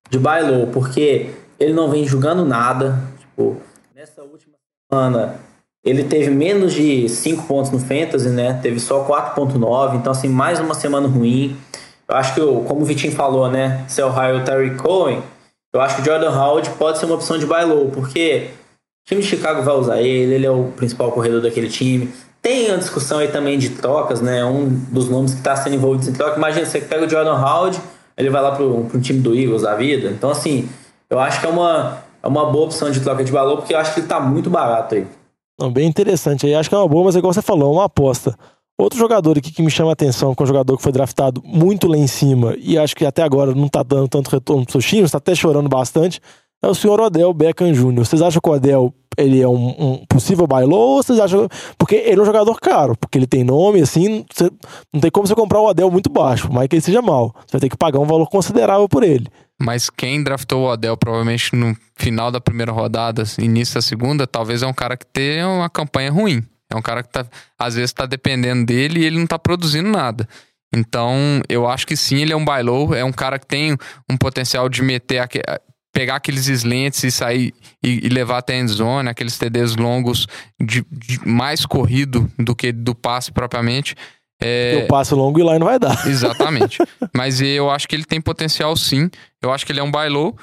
de 0.10 0.20
buy 0.20 0.42
low, 0.42 0.68
porque 0.68 1.32
ele 1.60 1.74
não 1.74 1.90
vem 1.90 2.06
jogando 2.06 2.46
nada. 2.46 3.02
Tipo, 3.18 3.58
nessa 3.96 4.22
última 4.22 4.56
semana 4.92 5.40
ele 5.84 6.04
teve 6.04 6.30
menos 6.30 6.74
de 6.74 7.10
5 7.10 7.48
pontos 7.48 7.72
no 7.72 7.80
Fantasy, 7.80 8.30
né? 8.30 8.60
Teve 8.62 8.80
só 8.80 9.06
4.9, 9.08 9.96
então 9.96 10.12
assim, 10.12 10.28
mais 10.28 10.60
uma 10.60 10.76
semana 10.76 11.08
ruim. 11.08 11.58
Eu 12.08 12.16
acho 12.16 12.36
que, 12.36 12.42
como 12.42 12.82
o 12.82 12.86
Vitinho 12.86 13.14
falou, 13.14 13.50
né? 13.50 13.86
Se 13.88 14.02
é 14.02 14.06
o 14.06 14.44
Terry 14.44 14.76
Cohen, 14.76 15.24
eu 15.74 15.82
acho 15.82 15.96
que 15.96 16.02
o 16.02 16.06
Jordan 16.06 16.32
Howard 16.32 16.70
pode 16.72 16.98
ser 16.98 17.06
uma 17.06 17.16
opção 17.16 17.38
de 17.38 17.46
buy 17.46 17.64
low, 17.64 17.90
porque 17.90 18.50
o 19.06 19.10
time 19.10 19.22
de 19.22 19.28
Chicago 19.28 19.62
vai 19.62 19.76
usar 19.76 20.02
ele, 20.02 20.34
ele 20.34 20.46
é 20.46 20.52
o 20.52 20.72
principal 20.76 21.12
corredor 21.12 21.42
daquele 21.42 21.70
time. 21.70 22.12
Tem 22.42 22.70
uma 22.70 22.78
discussão 22.78 23.20
aí 23.20 23.28
também 23.28 23.58
de 23.58 23.70
trocas, 23.70 24.22
né? 24.22 24.44
Um 24.46 24.68
dos 24.68 25.10
nomes 25.10 25.34
que 25.34 25.40
está 25.40 25.56
sendo 25.56 25.76
envolvido 25.76 26.10
em 26.10 26.14
troca. 26.14 26.38
Imagina, 26.38 26.66
você 26.66 26.80
pega 26.80 27.06
o 27.06 27.10
Jordan 27.10 27.36
Howard, 27.36 27.80
ele 28.18 28.30
vai 28.30 28.42
lá 28.42 28.56
pro, 28.56 28.86
pro 28.86 29.02
time 29.02 29.20
do 29.20 29.36
Eagles 29.36 29.64
da 29.64 29.76
vida. 29.76 30.10
Então, 30.10 30.30
assim, 30.30 30.70
eu 31.10 31.20
acho 31.20 31.40
que 31.42 31.46
é 31.46 31.50
uma, 31.50 32.04
é 32.24 32.28
uma 32.28 32.46
boa 32.50 32.66
opção 32.66 32.90
de 32.90 33.02
troca 33.02 33.24
de 33.24 33.32
valor, 33.32 33.58
porque 33.58 33.74
eu 33.74 33.78
acho 33.78 33.94
que 33.94 34.00
ele 34.00 34.08
tá 34.08 34.20
muito 34.20 34.50
barato 34.50 34.96
aí. 34.96 35.06
Bem 35.72 35.88
interessante 35.88 36.46
aí. 36.46 36.56
Acho 36.56 36.70
que 36.70 36.76
é 36.76 36.78
uma 36.78 36.88
boa, 36.88 37.06
mas 37.06 37.16
é 37.16 37.20
igual 37.20 37.34
você 37.34 37.42
falou, 37.42 37.74
é 37.74 37.76
uma 37.76 37.86
aposta. 37.86 38.38
Outro 38.80 38.98
jogador 38.98 39.38
aqui 39.38 39.52
que 39.52 39.62
me 39.62 39.70
chama 39.70 39.90
a 39.90 39.94
atenção, 39.94 40.34
que 40.34 40.42
é 40.42 40.46
um 40.46 40.48
jogador 40.48 40.78
que 40.78 40.82
foi 40.82 40.94
draftado 40.94 41.42
muito 41.44 41.86
lá 41.86 41.98
em 41.98 42.08
cima 42.08 42.56
e 42.58 42.78
acho 42.78 42.96
que 42.96 43.06
até 43.06 43.22
agora 43.22 43.54
não 43.54 43.68
tá 43.68 43.84
dando 43.84 44.08
tanto 44.08 44.30
retorno 44.30 44.64
pro 44.64 44.72
seu 44.72 44.82
time, 44.82 45.04
está 45.04 45.18
até 45.18 45.36
chorando 45.36 45.68
bastante, 45.68 46.22
é 46.64 46.68
o 46.68 46.74
senhor 46.74 46.98
Odell 47.02 47.34
Beckham 47.34 47.74
Jr. 47.74 48.06
Vocês 48.06 48.22
acham 48.22 48.40
que 48.42 48.50
o 48.50 48.54
Odell 48.54 48.94
ele 49.18 49.42
é 49.42 49.48
um, 49.50 49.76
um 49.78 50.06
possível 50.08 50.48
bailou 50.48 50.96
ou 50.96 51.04
vocês 51.04 51.20
acham. 51.20 51.50
Porque 51.78 51.96
ele 51.96 52.20
é 52.20 52.24
um 52.24 52.26
jogador 52.26 52.58
caro, 52.62 52.96
porque 52.98 53.18
ele 53.18 53.28
tem 53.28 53.44
nome, 53.44 53.82
assim, 53.82 54.26
você, 54.32 54.50
não 54.94 55.02
tem 55.02 55.12
como 55.12 55.28
você 55.28 55.36
comprar 55.36 55.60
o 55.60 55.68
Odell 55.68 55.92
muito 55.92 56.10
baixo, 56.10 56.50
mas 56.50 56.70
que 56.70 56.76
ele 56.78 56.82
seja 56.82 57.02
mal. 57.02 57.36
Você 57.46 57.52
vai 57.52 57.62
ter 57.62 57.70
que 57.70 57.78
pagar 57.78 58.00
um 58.00 58.06
valor 58.06 58.28
considerável 58.30 58.88
por 58.88 59.04
ele. 59.04 59.28
Mas 59.62 59.90
quem 59.90 60.24
draftou 60.24 60.62
o 60.62 60.72
Odell 60.72 60.96
provavelmente 60.96 61.54
no 61.54 61.76
final 61.98 62.32
da 62.32 62.40
primeira 62.40 62.72
rodada, 62.72 63.24
início 63.38 63.76
da 63.76 63.82
segunda, 63.82 64.26
talvez 64.26 64.64
é 64.64 64.68
um 64.68 64.74
cara 64.74 64.96
que 64.96 65.06
tem 65.06 65.44
uma 65.44 65.70
campanha 65.70 66.12
ruim. 66.12 66.42
É 66.72 66.76
um 66.76 66.82
cara 66.82 67.04
que 67.04 67.10
tá, 67.10 67.26
às 67.58 67.76
vezes 67.76 67.90
está 67.90 68.06
dependendo 68.06 68.66
dele 68.66 69.02
e 69.02 69.06
ele 69.06 69.18
não 69.18 69.24
está 69.24 69.40
produzindo 69.40 69.90
nada. 69.90 70.28
Então, 70.74 71.42
eu 71.50 71.68
acho 71.68 71.88
que 71.88 71.98
sim, 71.98 72.22
ele 72.22 72.32
é 72.32 72.36
um 72.36 72.46
buy 72.46 72.62
low, 72.62 72.94
é 72.94 73.04
um 73.04 73.12
cara 73.12 73.40
que 73.40 73.48
tem 73.48 73.76
um 74.10 74.16
potencial 74.16 74.70
de 74.70 74.84
meter 74.84 75.28
pegar 75.92 76.16
aqueles 76.16 76.48
slants 76.48 77.04
e 77.04 77.12
sair 77.12 77.54
e, 77.84 78.06
e 78.06 78.10
levar 78.10 78.38
até 78.38 78.54
a 78.54 78.60
endzone, 78.60 79.10
aqueles 79.10 79.38
TDs 79.38 79.76
longos 79.76 80.28
de, 80.62 80.86
de, 80.92 81.20
mais 81.28 81.66
corrido 81.66 82.32
do 82.38 82.56
que 82.56 82.72
do 82.72 82.94
passe 82.94 83.32
propriamente. 83.32 83.96
É... 84.42 84.84
Eu 84.84 84.88
passo 84.88 85.16
longo 85.16 85.40
e 85.40 85.44
lá 85.44 85.58
não 85.60 85.66
vai 85.66 85.80
dar. 85.80 86.08
Exatamente. 86.08 86.78
Mas 87.14 87.42
eu 87.42 87.70
acho 87.70 87.88
que 87.88 87.96
ele 87.96 88.06
tem 88.06 88.22
potencial 88.22 88.76
sim. 88.78 89.10
Eu 89.42 89.52
acho 89.52 89.66
que 89.66 89.72
ele 89.72 89.80
é 89.80 89.84
um 89.84 89.92
buy 89.92 90.08
low. 90.08 90.38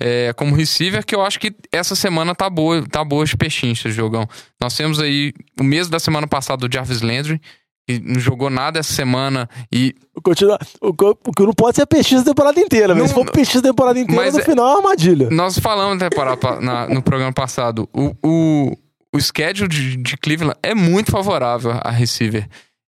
É, 0.00 0.32
como 0.34 0.54
receiver, 0.54 1.04
que 1.04 1.14
eu 1.14 1.22
acho 1.22 1.40
que 1.40 1.54
essa 1.72 1.94
semana 1.96 2.34
tá 2.34 2.48
boa, 2.48 2.86
tá 2.88 3.02
boa 3.04 3.24
pechincha, 3.38 3.90
jogão. 3.90 4.26
Nós 4.60 4.76
temos 4.76 5.00
aí 5.00 5.32
o 5.58 5.64
mês 5.64 5.88
da 5.88 5.98
semana 5.98 6.26
passada 6.26 6.66
do 6.68 6.72
Jarvis 6.72 7.00
Landry, 7.02 7.40
que 7.88 7.98
não 8.00 8.20
jogou 8.20 8.50
nada 8.50 8.78
essa 8.78 8.92
semana 8.92 9.48
e. 9.72 9.94
Continua, 10.22 10.58
o, 10.80 10.88
o 10.90 11.32
que 11.32 11.42
não 11.42 11.52
pode 11.54 11.76
ser 11.76 11.86
pechincha 11.86 12.20
a 12.20 12.24
temporada 12.24 12.60
inteira, 12.60 12.94
mas 12.94 12.98
Não- 12.98 13.08
se 13.08 13.14
for 13.14 13.30
pechincha 13.32 13.58
a 13.60 13.62
temporada 13.62 13.98
inteira, 13.98 14.22
Mas 14.22 14.34
no 14.34 14.40
é- 14.40 14.44
final 14.44 14.68
é 14.68 14.76
armadilha. 14.76 15.30
Nós 15.30 15.58
falamos 15.58 15.98
temporada, 15.98 16.60
na- 16.60 16.86
no 16.86 17.02
programa 17.02 17.32
passado, 17.32 17.88
o, 17.92 18.14
o, 18.22 18.76
o 19.14 19.20
schedule 19.20 19.68
de, 19.68 19.96
de 19.96 20.16
Cleveland 20.18 20.56
é 20.62 20.74
muito 20.74 21.10
favorável 21.10 21.72
a 21.82 21.90
receiver. 21.90 22.46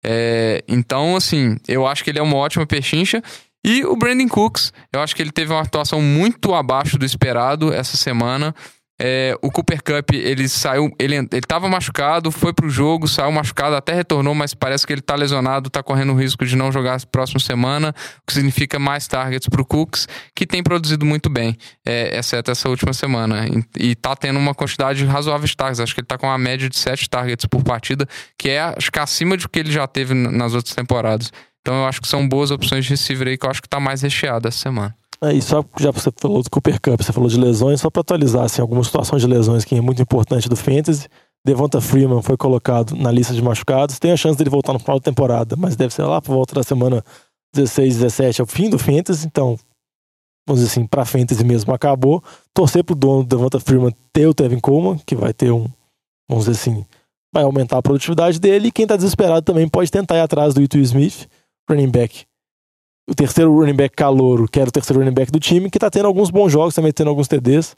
É, 0.06 0.64
então, 0.68 1.16
assim, 1.16 1.58
eu 1.68 1.88
acho 1.88 2.04
que 2.04 2.10
ele 2.10 2.20
é 2.20 2.22
uma 2.22 2.36
ótima 2.38 2.66
pechincha. 2.66 3.22
E 3.66 3.86
o 3.86 3.96
Brandon 3.96 4.28
Cooks, 4.28 4.74
eu 4.92 5.02
acho 5.02 5.16
que 5.16 5.22
ele 5.22 5.32
teve 5.32 5.54
uma 5.54 5.62
atuação 5.62 6.02
muito 6.02 6.54
abaixo 6.54 6.98
do 6.98 7.06
esperado 7.06 7.74
essa 7.74 7.96
semana. 7.96 8.54
É, 9.02 9.36
o 9.42 9.50
Cooper 9.50 9.82
Cup, 9.84 10.14
ele 10.14 10.48
saiu, 10.48 10.90
ele, 11.00 11.16
ele 11.16 11.70
machucado, 11.70 12.32
foi 12.32 12.54
pro 12.54 12.70
jogo, 12.70 13.08
saiu 13.08 13.32
machucado, 13.32 13.76
até 13.76 13.94
retornou, 13.94 14.36
mas 14.36 14.54
parece 14.54 14.86
que 14.86 14.94
ele 14.94 15.02
tá 15.02 15.16
lesionado, 15.16 15.70
tá 15.70 15.82
correndo 15.82 16.14
o 16.14 16.16
risco 16.16 16.46
de 16.46 16.56
não 16.56 16.72
jogar 16.72 16.96
a 16.96 17.06
próxima 17.08 17.40
semana, 17.40 17.94
o 18.22 18.26
que 18.28 18.34
significa 18.34 18.78
mais 18.78 19.08
targets 19.08 19.50
pro 19.50 19.66
Cooks, 19.66 20.08
que 20.36 20.46
tem 20.46 20.62
produzido 20.62 21.06
muito 21.06 21.30
bem, 21.30 21.58
é, 21.86 22.18
exceto 22.18 22.52
essa 22.52 22.70
última 22.70 22.94
semana. 22.94 23.48
E, 23.78 23.90
e 23.90 23.96
tá 23.96 24.16
tendo 24.16 24.38
uma 24.38 24.54
quantidade 24.54 25.04
razoável 25.06 25.48
de 25.48 25.58
targets, 25.58 25.80
acho 25.80 25.96
que 25.96 26.02
ele 26.02 26.08
tá 26.08 26.18
com 26.18 26.28
uma 26.28 26.38
média 26.38 26.70
de 26.70 26.78
7 26.78 27.10
targets 27.10 27.46
por 27.48 27.64
partida, 27.64 28.08
que 28.38 28.50
é, 28.50 28.62
acho 28.62 28.92
que 28.92 29.00
acima 29.00 29.36
do 29.36 29.50
que 29.50 29.60
ele 29.60 29.72
já 29.72 29.88
teve 29.88 30.14
nas 30.14 30.54
outras 30.54 30.76
temporadas. 30.76 31.32
Então 31.64 31.76
eu 31.76 31.86
acho 31.86 32.02
que 32.02 32.08
são 32.08 32.28
boas 32.28 32.52
opções 32.52 32.84
de 32.84 32.92
receiver 32.92 33.28
aí, 33.28 33.38
que 33.38 33.46
eu 33.46 33.50
acho 33.50 33.62
que 33.62 33.70
tá 33.70 33.80
mais 33.80 34.02
recheado 34.02 34.48
essa 34.48 34.58
semana. 34.58 34.94
É, 35.24 35.34
e 35.34 35.42
só 35.42 35.64
já 35.80 35.90
você 35.90 36.12
falou 36.20 36.44
do 36.44 36.50
Cooper 36.50 36.82
Cup, 36.82 37.02
você 37.02 37.14
falou 37.14 37.30
de 37.30 37.40
lesões, 37.40 37.80
só 37.80 37.90
para 37.90 38.02
atualizar 38.02 38.44
assim, 38.44 38.62
algumas 38.62 38.88
situações 38.88 39.22
de 39.22 39.28
lesões 39.28 39.64
que 39.64 39.74
é 39.74 39.80
muito 39.80 40.02
importante 40.02 40.50
do 40.50 40.56
Fantasy. 40.58 41.08
Devonta 41.46 41.80
Freeman 41.80 42.22
foi 42.22 42.36
colocado 42.36 42.94
na 42.96 43.10
lista 43.10 43.34
de 43.34 43.42
machucados. 43.42 44.00
Tem 44.00 44.12
a 44.12 44.18
chance 44.18 44.38
dele 44.38 44.50
voltar 44.50 44.74
no 44.74 44.80
final 44.80 45.00
da 45.00 45.04
temporada, 45.04 45.56
mas 45.56 45.78
deve 45.78 45.94
ser 45.94 46.04
lá 46.04 46.22
por 46.22 46.34
volta 46.34 46.56
da 46.56 46.64
semana 46.64 47.04
16, 47.54 47.96
17, 47.98 48.42
é 48.42 48.44
o 48.44 48.48
fim 48.48 48.70
do 48.70 48.78
Fantasy. 48.78 49.26
Então, 49.26 49.58
vamos 50.46 50.62
dizer 50.62 50.72
assim, 50.72 50.86
para 50.86 51.06
Fantasy 51.06 51.44
mesmo 51.46 51.74
acabou. 51.74 52.22
Torcer 52.54 52.84
pro 52.84 52.96
dono 52.96 53.24
do 53.24 53.30
Devonta 53.30 53.60
Freeman 53.60 53.94
ter 54.12 54.28
o 54.28 54.34
Tevin 54.34 54.60
Coleman, 54.60 55.00
que 55.06 55.16
vai 55.16 55.34
ter 55.34 55.52
um, 55.52 55.68
vamos 56.30 56.46
dizer 56.46 56.60
assim, 56.60 56.86
vai 57.34 57.44
aumentar 57.44 57.78
a 57.78 57.82
produtividade 57.82 58.40
dele. 58.40 58.68
E 58.68 58.72
quem 58.72 58.86
tá 58.86 58.98
desesperado 58.98 59.42
também 59.42 59.70
pode 59.70 59.90
tentar 59.90 60.18
ir 60.18 60.22
atrás 60.22 60.54
do 60.54 60.62
Ito 60.62 60.78
Smith, 60.80 61.28
running 61.70 61.90
back 61.90 62.26
o 63.10 63.14
terceiro 63.14 63.54
running 63.54 63.76
back 63.76 63.96
calouro, 63.96 64.48
que 64.48 64.58
era 64.60 64.70
o 64.70 64.72
terceiro 64.72 65.00
running 65.02 65.14
back 65.14 65.30
do 65.32 65.40
time, 65.40 65.70
que 65.70 65.78
tá 65.78 65.90
tendo 65.90 66.06
alguns 66.08 66.30
bons 66.30 66.50
jogos, 66.52 66.74
também 66.74 66.92
tendo 66.94 67.10
alguns 67.10 67.28
TDs. 67.28 67.76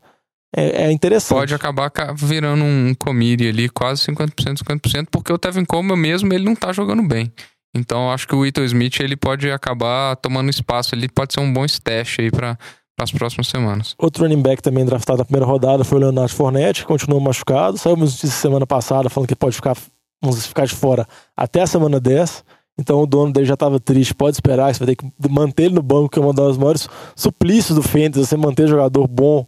É, 0.55 0.83
é 0.83 0.91
interessante. 0.91 1.39
Pode 1.39 1.53
acabar 1.55 1.89
ca- 1.89 2.13
virando 2.13 2.63
um 2.63 2.93
comírio 2.93 3.49
ali, 3.49 3.67
quase 3.67 4.03
50%, 4.05 4.59
50%, 4.63 5.07
porque 5.09 5.33
o 5.33 5.37
Tevin 5.37 5.65
Coleman 5.65 5.95
mesmo, 5.97 6.31
ele 6.31 6.45
não 6.45 6.55
tá 6.55 6.71
jogando 6.71 7.01
bem. 7.07 7.33
Então, 7.75 8.05
eu 8.05 8.11
acho 8.11 8.27
que 8.27 8.35
o 8.35 8.45
Ito 8.45 8.61
Smith, 8.65 8.99
ele 8.99 9.17
pode 9.17 9.49
acabar 9.49 10.15
tomando 10.17 10.49
espaço 10.51 10.93
ali, 10.93 11.09
pode 11.09 11.33
ser 11.33 11.39
um 11.39 11.51
bom 11.51 11.65
stash 11.65 12.17
aí 12.19 12.29
para 12.29 12.55
as 13.01 13.11
próximas 13.11 13.47
semanas. 13.47 13.95
Outro 13.97 14.23
running 14.23 14.41
back 14.43 14.61
também 14.61 14.85
draftado 14.85 15.17
na 15.17 15.25
primeira 15.25 15.45
rodada 15.47 15.83
foi 15.83 15.97
o 15.97 16.01
Leonardo 16.01 16.33
Fournette, 16.33 16.81
que 16.83 16.87
continuou 16.87 17.19
machucado. 17.19 17.77
Saiu 17.79 17.95
uma 17.95 18.05
notícia 18.05 18.29
semana 18.29 18.67
passada 18.67 19.09
falando 19.09 19.27
que 19.27 19.35
pode 19.35 19.55
ficar, 19.55 19.75
vamos 20.21 20.45
ficar 20.45 20.65
de 20.67 20.75
fora 20.75 21.05
até 21.35 21.63
a 21.63 21.67
semana 21.67 21.99
10. 21.99 22.45
Então 22.77 23.01
o 23.01 23.07
dono 23.07 23.31
dele 23.31 23.45
já 23.45 23.53
estava 23.53 23.79
triste, 23.79 24.13
pode 24.13 24.35
esperar, 24.35 24.73
você 24.73 24.85
vai 24.85 24.95
ter 24.95 24.95
que 24.95 25.29
manter 25.29 25.63
ele 25.63 25.75
no 25.75 25.81
banco, 25.81 26.09
que 26.09 26.19
é 26.19 26.21
uma 26.21 26.33
das 26.33 26.57
maiores 26.57 26.89
suplícios 27.15 27.75
do 27.75 27.81
Fantasy, 27.81 28.25
você 28.25 28.35
manter 28.35 28.67
jogador 28.67 29.07
bom, 29.07 29.45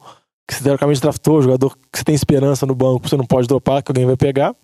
que 0.47 0.55
você 0.55 0.63
teoricamente 0.63 1.01
draftou, 1.01 1.41
jogador 1.41 1.75
que 1.91 1.99
você 1.99 2.05
tem 2.05 2.15
esperança 2.15 2.65
no 2.65 2.73
banco, 2.73 3.07
você 3.07 3.17
não 3.17 3.25
pode 3.25 3.47
dropar, 3.47 3.83
que 3.83 3.91
alguém 3.91 4.05
vai 4.05 4.15
pegar. 4.15 4.55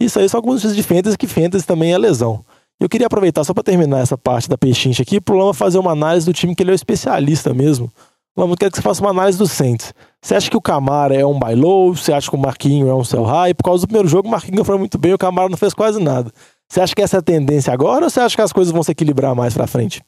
Isso 0.00 0.18
aí 0.18 0.28
são 0.28 0.38
algumas 0.38 0.62
notícias 0.62 0.76
de 0.76 0.82
Fantasy, 0.82 1.18
que 1.18 1.26
Fantasy 1.26 1.66
também 1.66 1.92
é 1.92 1.98
lesão. 1.98 2.42
Eu 2.80 2.88
queria 2.88 3.06
aproveitar 3.06 3.44
só 3.44 3.52
para 3.52 3.62
terminar 3.62 3.98
essa 3.98 4.16
parte 4.16 4.48
da 4.48 4.56
pechincha 4.56 5.02
aqui, 5.02 5.20
pro 5.20 5.36
Lama 5.36 5.52
fazer 5.52 5.78
uma 5.78 5.92
análise 5.92 6.24
do 6.24 6.32
time 6.32 6.54
que 6.54 6.62
ele 6.62 6.70
é 6.70 6.72
o 6.72 6.74
especialista 6.74 7.52
mesmo. 7.52 7.92
Lama, 8.34 8.54
eu 8.54 8.56
quero 8.56 8.70
que 8.70 8.78
você 8.78 8.82
faça 8.82 9.02
uma 9.02 9.10
análise 9.10 9.36
do 9.36 9.46
Saints. 9.46 9.92
Você 10.22 10.34
acha 10.34 10.50
que 10.50 10.56
o 10.56 10.62
Camara 10.62 11.14
é 11.14 11.26
um 11.26 11.38
buy 11.38 11.54
low? 11.54 11.94
Você 11.94 12.10
acha 12.10 12.30
que 12.30 12.36
o 12.36 12.38
Marquinho 12.38 12.88
é 12.88 12.94
um 12.94 13.04
sell 13.04 13.24
high? 13.24 13.52
Por 13.52 13.64
causa 13.64 13.82
do 13.82 13.88
primeiro 13.88 14.08
jogo, 14.08 14.28
o 14.28 14.30
Marquinho 14.30 14.64
foi 14.64 14.78
muito 14.78 14.96
bem, 14.96 15.12
o 15.12 15.18
Camara 15.18 15.50
não 15.50 15.58
fez 15.58 15.74
quase 15.74 16.02
nada. 16.02 16.32
Você 16.70 16.80
acha 16.80 16.94
que 16.94 17.02
essa 17.02 17.16
é 17.16 17.18
a 17.18 17.22
tendência 17.22 17.72
agora 17.72 18.04
ou 18.04 18.10
você 18.10 18.20
acha 18.20 18.36
que 18.36 18.42
as 18.42 18.52
coisas 18.52 18.72
vão 18.72 18.82
se 18.82 18.92
equilibrar 18.92 19.34
mais 19.34 19.52
pra 19.52 19.66
frente? 19.66 20.00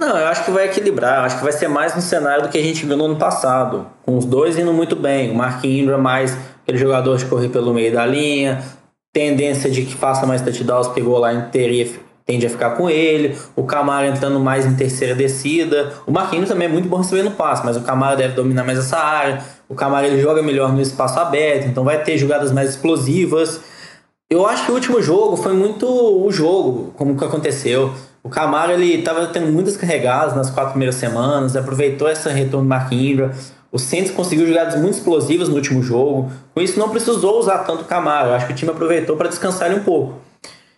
Não, 0.00 0.16
eu 0.16 0.28
acho 0.28 0.46
que 0.46 0.50
vai 0.50 0.64
equilibrar. 0.64 1.26
Acho 1.26 1.36
que 1.36 1.42
vai 1.42 1.52
ser 1.52 1.68
mais 1.68 1.94
no 1.94 2.00
cenário 2.00 2.44
do 2.44 2.48
que 2.48 2.56
a 2.56 2.62
gente 2.62 2.86
viu 2.86 2.96
no 2.96 3.04
ano 3.04 3.16
passado. 3.16 3.86
Com 4.02 4.16
os 4.16 4.24
dois 4.24 4.58
indo 4.58 4.72
muito 4.72 4.96
bem. 4.96 5.30
O 5.30 5.34
Mark 5.34 5.62
Ingram 5.62 5.98
mais 5.98 6.34
aquele 6.62 6.78
jogador 6.78 7.18
de 7.18 7.26
correr 7.26 7.50
pelo 7.50 7.74
meio 7.74 7.92
da 7.92 8.06
linha. 8.06 8.64
Tendência 9.12 9.70
de 9.70 9.84
que 9.84 9.94
faça 9.94 10.24
mais 10.24 10.40
touchdowns, 10.40 10.88
pegou 10.88 11.18
lá 11.18 11.34
inteiro 11.34 12.00
tende 12.24 12.46
a 12.46 12.50
ficar 12.50 12.70
com 12.70 12.88
ele. 12.88 13.36
O 13.56 13.64
Camara 13.64 14.06
entrando 14.06 14.40
mais 14.40 14.64
em 14.64 14.74
terceira 14.74 15.14
descida. 15.14 15.92
O 16.06 16.12
Marquinhos 16.12 16.48
também 16.48 16.68
é 16.68 16.70
muito 16.70 16.88
bom 16.88 16.98
recebendo 16.98 17.32
passe, 17.32 17.62
mas 17.64 17.76
o 17.76 17.82
Camara 17.82 18.16
deve 18.16 18.34
dominar 18.34 18.64
mais 18.64 18.78
essa 18.78 18.96
área. 18.96 19.42
O 19.68 19.74
Camara 19.74 20.06
ele 20.06 20.22
joga 20.22 20.40
melhor 20.40 20.72
no 20.72 20.80
espaço 20.80 21.18
aberto, 21.18 21.66
então 21.66 21.82
vai 21.84 22.02
ter 22.04 22.16
jogadas 22.16 22.52
mais 22.52 22.70
explosivas. 22.70 23.60
Eu 24.32 24.46
acho 24.46 24.64
que 24.64 24.70
o 24.70 24.74
último 24.74 25.02
jogo 25.02 25.36
foi 25.36 25.52
muito 25.52 25.84
o 25.88 26.30
jogo, 26.30 26.92
como 26.96 27.18
que 27.18 27.24
aconteceu. 27.24 27.92
O 28.22 28.28
Camaro 28.28 28.70
ele 28.70 28.94
estava 28.94 29.26
tendo 29.26 29.50
muitas 29.50 29.76
carregadas 29.76 30.36
nas 30.36 30.48
quatro 30.48 30.70
primeiras 30.70 30.94
semanas, 30.94 31.56
aproveitou 31.56 32.08
essa 32.08 32.30
retorno 32.30 32.64
do 32.64 32.68
Mark 32.68 32.92
Ingram. 32.92 33.32
O 33.72 33.78
Saints 33.78 34.12
conseguiu 34.12 34.46
jogadas 34.46 34.80
muito 34.80 34.94
explosivas 34.94 35.48
no 35.48 35.56
último 35.56 35.82
jogo. 35.82 36.30
Com 36.54 36.60
isso 36.60 36.78
não 36.78 36.90
precisou 36.90 37.40
usar 37.40 37.58
tanto 37.64 37.82
o 37.82 37.86
Camaro. 37.86 38.28
Eu 38.28 38.34
acho 38.34 38.46
que 38.46 38.52
o 38.52 38.54
time 38.54 38.70
aproveitou 38.70 39.16
para 39.16 39.28
descansar 39.28 39.68
ele 39.68 39.80
um 39.80 39.82
pouco. 39.82 40.20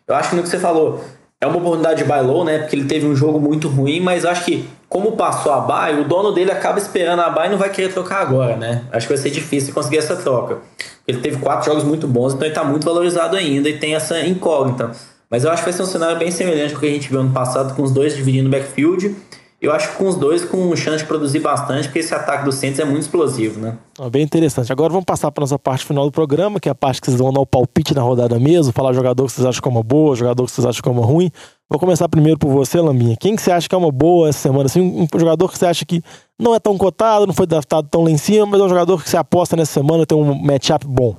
Eu 0.09 0.15
acho 0.15 0.31
que 0.31 0.37
no 0.37 0.43
que 0.43 0.49
você 0.49 0.59
falou, 0.59 1.05
é 1.43 1.47
uma 1.47 1.57
oportunidade 1.57 2.05
de 2.05 2.09
buy 2.09 2.21
low, 2.21 2.45
né? 2.45 2.59
Porque 2.59 2.77
ele 2.77 2.85
teve 2.85 3.05
um 3.05 3.17
jogo 3.17 3.41
muito 3.41 3.67
ruim, 3.67 3.99
mas 3.99 4.25
acho 4.25 4.45
que 4.45 4.65
como 4.89 5.13
passou 5.13 5.51
a 5.51 5.59
buy, 5.59 6.01
o 6.01 6.05
dono 6.05 6.31
dele 6.31 6.53
acaba 6.53 6.79
esperando 6.79 7.19
a 7.19 7.31
buy 7.31 7.47
e 7.47 7.49
não 7.49 7.59
vai 7.59 7.69
querer 7.69 7.93
trocar 7.93 8.21
agora, 8.23 8.57
né? 8.57 8.85
Acho 8.93 9.09
que 9.09 9.13
vai 9.13 9.21
ser 9.21 9.31
difícil 9.31 9.75
conseguir 9.75 9.99
essa 9.99 10.15
troca. 10.15 10.59
Ele 11.07 11.19
teve 11.19 11.39
quatro 11.39 11.67
jogos 11.67 11.83
muito 11.83 12.07
bons, 12.07 12.33
então 12.33 12.47
ele 12.47 12.55
tá 12.55 12.63
muito 12.63 12.85
valorizado 12.85 13.37
ainda 13.37 13.69
e 13.69 13.77
tem 13.77 13.97
essa 13.97 14.25
incógnita. 14.25 14.93
Mas 15.29 15.43
eu 15.43 15.51
acho 15.51 15.65
que 15.65 15.69
vai 15.69 15.73
ser 15.73 15.83
um 15.83 15.87
cenário 15.87 16.17
bem 16.17 16.31
semelhante 16.31 16.75
ao 16.75 16.81
que 16.81 16.87
a 16.87 16.91
gente 16.91 17.09
viu 17.09 17.19
ano 17.19 17.33
passado, 17.33 17.75
com 17.75 17.83
os 17.83 17.91
dois 17.91 18.15
dividindo 18.15 18.47
o 18.47 18.53
backfield. 18.53 19.17
Eu 19.63 19.71
acho 19.71 19.93
que 19.93 19.97
com 19.97 20.09
os 20.09 20.17
dois 20.17 20.45
com 20.45 20.75
chance 20.75 20.99
de 20.99 21.05
produzir 21.05 21.39
bastante, 21.39 21.85
porque 21.85 22.01
esse 22.01 22.13
ataque 22.13 22.45
do 22.45 22.51
Saints 22.51 22.81
é 22.81 22.85
muito 22.85 23.03
explosivo, 23.03 23.61
né? 23.61 23.79
Ó, 23.97 24.11
Bem 24.11 24.25
interessante. 24.25 24.73
Agora 24.73 24.91
vamos 24.91 25.05
passar 25.05 25.31
para 25.31 25.43
nossa 25.43 25.57
parte 25.57 25.85
final 25.85 26.05
do 26.05 26.11
programa, 26.11 26.59
que 26.59 26.69
é 26.69 26.73
a 26.73 26.75
parte 26.75 27.01
que 27.01 27.07
vocês 27.07 27.21
vão 27.21 27.33
dar 27.33 27.41
o 27.41 27.47
palpite 27.47 27.95
na 27.95 28.03
rodada 28.03 28.41
mesmo, 28.41 28.73
falar 28.73 28.93
jogador 28.93 29.25
que 29.25 29.31
vocês 29.31 29.47
acham 29.47 29.63
como 29.63 29.81
boa, 29.85 30.17
jogador 30.17 30.45
que 30.47 30.51
vocês 30.51 30.67
acham 30.67 30.83
como 30.83 31.01
ruim. 31.03 31.31
Vou 31.71 31.79
começar 31.79 32.09
primeiro 32.09 32.41
por 32.41 32.51
você, 32.51 32.81
Lambinha. 32.81 33.17
Quem 33.17 33.37
que 33.37 33.43
você 33.43 33.53
acha 33.53 33.69
que 33.69 33.75
é 33.77 33.79
uma 33.79 33.93
boa 33.93 34.29
essa 34.29 34.41
semana? 34.41 34.65
Assim, 34.65 34.81
um 34.81 35.07
jogador 35.17 35.49
que 35.49 35.57
você 35.57 35.67
acha 35.67 35.85
que 35.85 36.03
não 36.37 36.57
é 36.57 36.59
tão 36.59 36.77
cotado, 36.77 37.25
não 37.25 37.33
foi 37.33 37.47
draftado 37.47 37.87
tão 37.89 38.03
lá 38.03 38.11
em 38.11 38.19
cima, 38.19 38.45
mas 38.45 38.61
é 38.61 38.65
um 38.65 38.69
jogador 38.69 39.01
que 39.01 39.09
você 39.09 39.17
aposta 39.17 39.55
nessa 39.55 39.75
semana 39.75 40.05
tem 40.05 40.19
um 40.19 40.35
matchup 40.35 40.85
bom. 40.89 41.15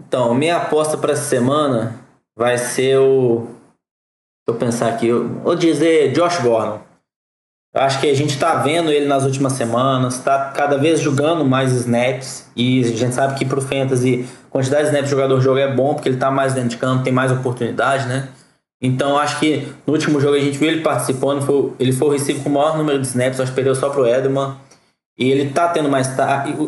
Então, 0.00 0.32
minha 0.34 0.56
aposta 0.56 0.96
para 0.96 1.12
essa 1.12 1.24
semana 1.24 2.00
vai 2.34 2.56
ser 2.56 2.98
o. 2.98 3.40
Deixa 3.40 4.48
eu 4.48 4.54
pensar 4.54 4.88
aqui. 4.88 5.08
eu 5.08 5.28
Vou 5.40 5.54
dizer 5.54 6.14
Josh 6.14 6.38
Gordon. 6.38 6.89
Acho 7.72 8.00
que 8.00 8.10
a 8.10 8.14
gente 8.14 8.36
tá 8.36 8.56
vendo 8.56 8.90
ele 8.90 9.06
nas 9.06 9.24
últimas 9.24 9.52
semanas, 9.52 10.18
tá 10.18 10.50
cada 10.56 10.76
vez 10.76 11.00
jogando 11.00 11.44
mais 11.44 11.72
snaps. 11.72 12.50
E 12.56 12.80
a 12.80 12.96
gente 12.96 13.14
sabe 13.14 13.38
que 13.38 13.44
pro 13.44 13.60
Fantasy, 13.60 14.26
a 14.48 14.50
quantidade 14.50 14.84
de 14.84 14.88
snaps 14.88 15.06
o 15.06 15.10
jogador 15.10 15.40
joga 15.40 15.60
é 15.60 15.72
bom, 15.72 15.94
porque 15.94 16.08
ele 16.08 16.16
tá 16.16 16.32
mais 16.32 16.52
dentro 16.52 16.70
de 16.70 16.76
campo, 16.78 17.04
tem 17.04 17.12
mais 17.12 17.30
oportunidade, 17.30 18.08
né? 18.08 18.28
Então 18.82 19.16
acho 19.16 19.38
que 19.38 19.68
no 19.86 19.92
último 19.92 20.20
jogo 20.20 20.34
a 20.34 20.40
gente 20.40 20.58
viu 20.58 20.68
ele 20.68 20.80
participando, 20.80 21.42
foi, 21.42 21.72
ele 21.78 21.92
foi 21.92 22.08
o 22.08 22.10
receiver 22.10 22.42
com 22.42 22.48
o 22.48 22.52
maior 22.52 22.76
número 22.76 22.98
de 22.98 23.06
snaps, 23.06 23.38
acho 23.38 23.52
que 23.52 23.56
perdeu 23.56 23.74
só 23.74 23.88
pro 23.90 24.06
Edelman. 24.06 24.56
E 25.16 25.30
ele 25.30 25.50
tá 25.50 25.68
tendo 25.68 25.88
mais, 25.88 26.08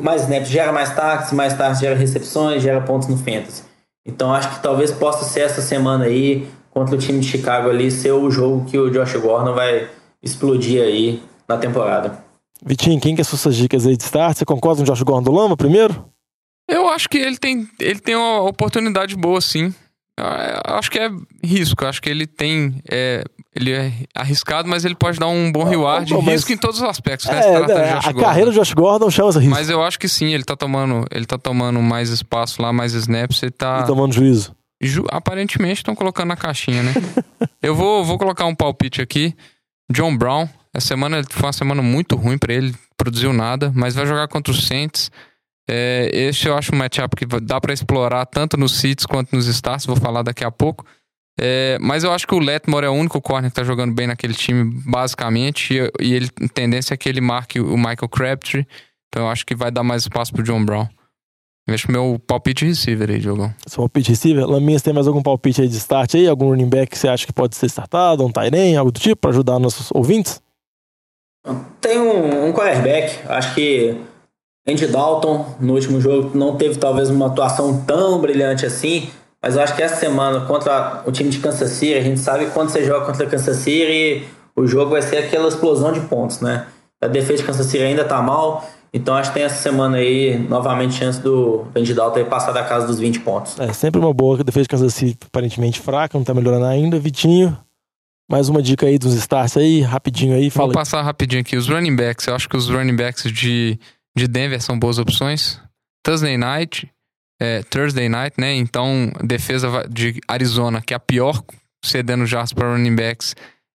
mais 0.02 0.22
snaps, 0.22 0.48
gera 0.50 0.72
mais 0.72 0.94
taxas, 0.94 1.32
mais 1.32 1.54
taxas 1.54 1.80
gera 1.80 1.96
recepções, 1.96 2.62
gera 2.62 2.80
pontos 2.82 3.08
no 3.08 3.16
Fantasy. 3.16 3.64
Então 4.06 4.32
acho 4.32 4.50
que 4.50 4.62
talvez 4.62 4.92
possa 4.92 5.24
ser 5.24 5.40
essa 5.40 5.62
semana 5.62 6.04
aí, 6.04 6.46
contra 6.70 6.94
o 6.94 6.98
time 6.98 7.18
de 7.18 7.26
Chicago 7.26 7.70
ali, 7.70 7.90
ser 7.90 8.12
o 8.12 8.30
jogo 8.30 8.66
que 8.66 8.78
o 8.78 8.90
Josh 8.90 9.16
Gordon 9.16 9.54
vai 9.54 9.88
explodir 10.22 10.82
aí 10.82 11.22
na 11.48 11.56
temporada. 11.56 12.22
Vitinho, 12.64 13.00
quem 13.00 13.14
que 13.14 13.20
é 13.20 13.24
suas 13.24 13.56
dicas 13.56 13.86
aí 13.86 13.96
de 13.96 14.04
start? 14.04 14.36
Você 14.38 14.44
concorda 14.44 14.78
com 14.78 14.82
o 14.82 14.86
Josh 14.86 15.02
Gordon 15.02 15.22
do 15.30 15.32
Lama 15.36 15.56
primeiro? 15.56 16.06
Eu 16.68 16.88
acho 16.88 17.08
que 17.08 17.18
ele 17.18 17.36
tem, 17.36 17.68
ele 17.80 17.98
tem 17.98 18.14
uma 18.14 18.42
oportunidade 18.42 19.16
boa, 19.16 19.40
sim. 19.40 19.74
Eu 20.16 20.74
acho 20.76 20.90
que 20.90 20.98
é 20.98 21.10
risco. 21.42 21.84
Acho 21.84 22.00
que 22.00 22.08
ele 22.08 22.26
tem. 22.26 22.80
é, 22.88 23.24
ele 23.54 23.72
é 23.72 23.92
arriscado, 24.14 24.68
mas 24.68 24.84
ele 24.84 24.94
pode 24.94 25.18
dar 25.18 25.26
um 25.26 25.50
bom 25.50 25.64
reward. 25.64 26.12
bom, 26.14 26.22
mas- 26.22 26.34
risco 26.34 26.52
em 26.52 26.56
todos 26.56 26.76
os 26.80 26.84
aspectos, 26.84 27.26
né? 27.28 27.38
É, 27.40 27.94
Josh 27.94 28.06
a 28.06 28.12
Gordon. 28.12 28.20
carreira 28.20 28.50
do 28.50 28.54
Josh 28.54 28.72
Gordon 28.74 29.10
chama-se 29.10 29.38
risco. 29.40 29.54
Mas 29.54 29.68
eu 29.68 29.82
acho 29.82 29.98
que 29.98 30.06
sim, 30.08 30.32
ele 30.32 30.44
tá 30.44 30.54
tomando, 30.54 31.04
ele 31.10 31.26
tá 31.26 31.36
tomando 31.36 31.80
mais 31.82 32.10
espaço 32.10 32.62
lá, 32.62 32.72
mais 32.72 32.92
snaps, 32.92 33.42
ele 33.42 33.50
tá. 33.50 33.80
E 33.82 33.86
tomando 33.86 34.12
juízo. 34.14 34.54
Ju- 34.80 35.06
aparentemente 35.10 35.80
estão 35.80 35.94
colocando 35.94 36.28
na 36.28 36.36
caixinha, 36.36 36.82
né? 36.82 36.92
eu 37.62 37.74
vou, 37.74 38.04
vou 38.04 38.18
colocar 38.18 38.46
um 38.46 38.54
palpite 38.54 39.02
aqui. 39.02 39.34
John 39.92 40.16
Brown, 40.16 40.48
Essa 40.74 40.88
semana 40.88 41.22
foi 41.28 41.42
uma 41.46 41.52
semana 41.52 41.82
muito 41.82 42.16
ruim 42.16 42.38
para 42.38 42.52
ele, 42.52 42.74
produziu 42.96 43.32
nada, 43.32 43.70
mas 43.74 43.94
vai 43.94 44.06
jogar 44.06 44.26
contra 44.28 44.52
os 44.52 44.66
Saints. 44.66 45.10
É, 45.68 46.10
este 46.12 46.48
eu 46.48 46.56
acho 46.56 46.74
um 46.74 46.78
matchup 46.78 47.14
que 47.14 47.26
dá 47.40 47.60
para 47.60 47.72
explorar 47.72 48.26
tanto 48.26 48.56
nos 48.56 48.80
seats 48.80 49.06
quanto 49.06 49.34
nos 49.36 49.46
starts, 49.46 49.86
vou 49.86 49.96
falar 49.96 50.22
daqui 50.22 50.44
a 50.44 50.50
pouco. 50.50 50.84
É, 51.40 51.78
mas 51.80 52.04
eu 52.04 52.12
acho 52.12 52.26
que 52.26 52.34
o 52.34 52.38
Letmore 52.38 52.84
é 52.84 52.88
o 52.88 52.92
único 52.92 53.20
corner 53.20 53.50
que 53.50 53.54
tá 53.54 53.64
jogando 53.64 53.94
bem 53.94 54.06
naquele 54.06 54.34
time, 54.34 54.82
basicamente, 54.86 55.74
e, 55.74 56.04
e 56.04 56.14
ele 56.14 56.30
a 56.42 56.48
tendência 56.48 56.94
é 56.94 56.96
que 56.96 57.08
ele 57.08 57.20
marque 57.20 57.60
o 57.60 57.76
Michael 57.76 58.08
Crabtree, 58.10 58.66
então 59.08 59.24
eu 59.24 59.30
acho 59.30 59.46
que 59.46 59.54
vai 59.54 59.70
dar 59.70 59.82
mais 59.82 60.02
espaço 60.02 60.32
pro 60.32 60.42
John 60.42 60.64
Brown. 60.64 60.88
Vejo 61.68 61.90
meu 61.90 62.20
palpite 62.26 62.64
receiver 62.64 63.08
aí, 63.08 63.18
Diogão. 63.18 63.54
Seu 63.66 63.78
palpite 63.78 64.10
receiver? 64.10 64.46
Laminha, 64.46 64.78
você 64.78 64.84
tem 64.86 64.94
mais 64.94 65.06
algum 65.06 65.22
palpite 65.22 65.62
aí 65.62 65.68
de 65.68 65.76
start 65.76 66.14
aí? 66.16 66.28
Algum 66.28 66.48
running 66.48 66.68
back 66.68 66.90
que 66.90 66.98
você 66.98 67.08
acha 67.08 67.24
que 67.24 67.32
pode 67.32 67.54
ser 67.54 67.66
startado? 67.66 68.24
Um 68.24 68.32
Tyren, 68.32 68.76
algo 68.76 68.90
do 68.90 68.98
tipo, 68.98 69.16
para 69.16 69.30
ajudar 69.30 69.58
nossos 69.58 69.90
ouvintes? 69.92 70.42
Tem 71.80 71.98
um, 71.98 72.48
um 72.48 72.52
quarterback, 72.52 73.18
acho 73.28 73.54
que 73.54 73.96
Andy 74.66 74.86
Dalton 74.86 75.56
no 75.58 75.74
último 75.74 76.00
jogo 76.00 76.36
não 76.38 76.56
teve 76.56 76.78
talvez 76.78 77.10
uma 77.10 77.26
atuação 77.26 77.82
tão 77.84 78.20
brilhante 78.20 78.64
assim, 78.64 79.10
mas 79.42 79.56
eu 79.56 79.62
acho 79.62 79.74
que 79.74 79.82
essa 79.82 79.96
semana 79.96 80.46
contra 80.46 81.02
o 81.04 81.10
time 81.10 81.30
de 81.30 81.40
Kansas 81.40 81.70
City, 81.70 81.94
a 81.94 82.00
gente 82.00 82.20
sabe 82.20 82.46
que 82.46 82.52
quando 82.52 82.70
você 82.70 82.84
joga 82.84 83.06
contra 83.06 83.26
Kansas 83.26 83.56
City, 83.56 84.24
o 84.54 84.66
jogo 84.68 84.92
vai 84.92 85.02
ser 85.02 85.16
aquela 85.16 85.48
explosão 85.48 85.92
de 85.92 86.00
pontos, 86.02 86.40
né? 86.40 86.66
A 87.00 87.08
defesa 87.08 87.38
de 87.38 87.44
Kansas 87.44 87.66
City 87.66 87.82
ainda 87.82 88.04
tá 88.04 88.22
mal, 88.22 88.64
então 88.92 89.14
acho 89.14 89.30
que 89.30 89.34
tem 89.34 89.44
essa 89.44 89.62
semana 89.62 89.96
aí 89.96 90.38
novamente 90.38 90.94
chance 90.94 91.20
do 91.20 91.66
Andy 91.74 91.94
Dalton 91.94 92.24
passar 92.26 92.52
da 92.52 92.62
casa 92.62 92.86
dos 92.86 92.98
20 92.98 93.20
pontos. 93.20 93.58
É 93.58 93.72
sempre 93.72 94.00
uma 94.00 94.12
boa 94.12 94.40
a 94.40 94.42
defesa 94.42 94.64
de 94.64 94.68
Kansas 94.68 94.94
City 94.94 95.18
aparentemente 95.26 95.80
fraca, 95.80 96.18
não 96.18 96.24
tá 96.24 96.34
melhorando 96.34 96.66
ainda. 96.66 96.98
Vitinho, 96.98 97.56
mais 98.30 98.48
uma 98.48 98.62
dica 98.62 98.86
aí 98.86 98.98
dos 98.98 99.14
starts 99.14 99.56
aí, 99.56 99.80
rapidinho 99.80 100.34
aí, 100.34 100.50
fala 100.50 100.68
Vou 100.68 100.74
passar 100.74 101.02
rapidinho 101.02 101.40
aqui. 101.40 101.56
Os 101.56 101.68
running 101.68 101.96
backs, 101.96 102.26
eu 102.26 102.34
acho 102.34 102.48
que 102.48 102.56
os 102.56 102.68
running 102.68 102.96
backs 102.96 103.30
de, 103.30 103.78
de 104.16 104.28
Denver 104.28 104.60
são 104.60 104.78
boas 104.78 104.98
opções. 104.98 105.60
Thursday 106.04 106.36
night, 106.36 106.90
é, 107.40 107.62
Thursday 107.62 108.08
night, 108.08 108.34
né? 108.38 108.54
Então, 108.54 109.12
defesa 109.22 109.86
de 109.88 110.20
Arizona, 110.28 110.80
que 110.80 110.94
é 110.94 110.96
a 110.96 111.00
pior 111.00 111.42
cedendo 111.84 112.24
jardas 112.24 112.52
para 112.52 112.72
running 112.72 112.94
backs 112.94 113.34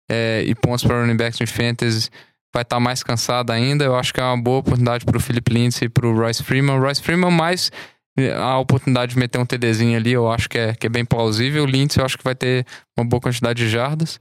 é, 0.09 0.43
e 0.45 0.55
pontos 0.55 0.83
para 0.83 1.01
running 1.01 1.17
backs 1.17 1.37
de 1.37 1.45
fantasy, 1.45 2.09
vai 2.53 2.63
estar 2.63 2.77
tá 2.77 2.79
mais 2.79 3.03
cansada 3.03 3.53
ainda. 3.53 3.83
Eu 3.83 3.95
acho 3.95 4.13
que 4.13 4.19
é 4.19 4.23
uma 4.23 4.41
boa 4.41 4.59
oportunidade 4.59 5.05
para 5.05 5.17
o 5.17 5.19
Philip 5.19 5.53
Lindsay 5.53 5.85
e 5.85 5.89
para 5.89 6.07
o 6.07 6.15
Royce 6.15 6.43
Freeman. 6.43 6.79
Royce 6.79 7.01
Freeman 7.01 7.31
mais 7.31 7.71
é, 8.17 8.33
a 8.33 8.57
oportunidade 8.57 9.13
de 9.13 9.19
meter 9.19 9.39
um 9.39 9.45
TDzinho 9.45 9.95
ali, 9.95 10.11
eu 10.11 10.29
acho 10.31 10.49
que 10.49 10.57
é, 10.57 10.73
que 10.73 10.87
é 10.87 10.89
bem 10.89 11.05
plausível. 11.05 11.63
O 11.63 11.67
Lindsay 11.67 12.01
eu 12.01 12.05
acho 12.05 12.17
que 12.17 12.23
vai 12.23 12.33
ter 12.33 12.65
uma 12.97 13.05
boa 13.05 13.21
quantidade 13.21 13.63
de 13.63 13.69
jardas. 13.69 14.19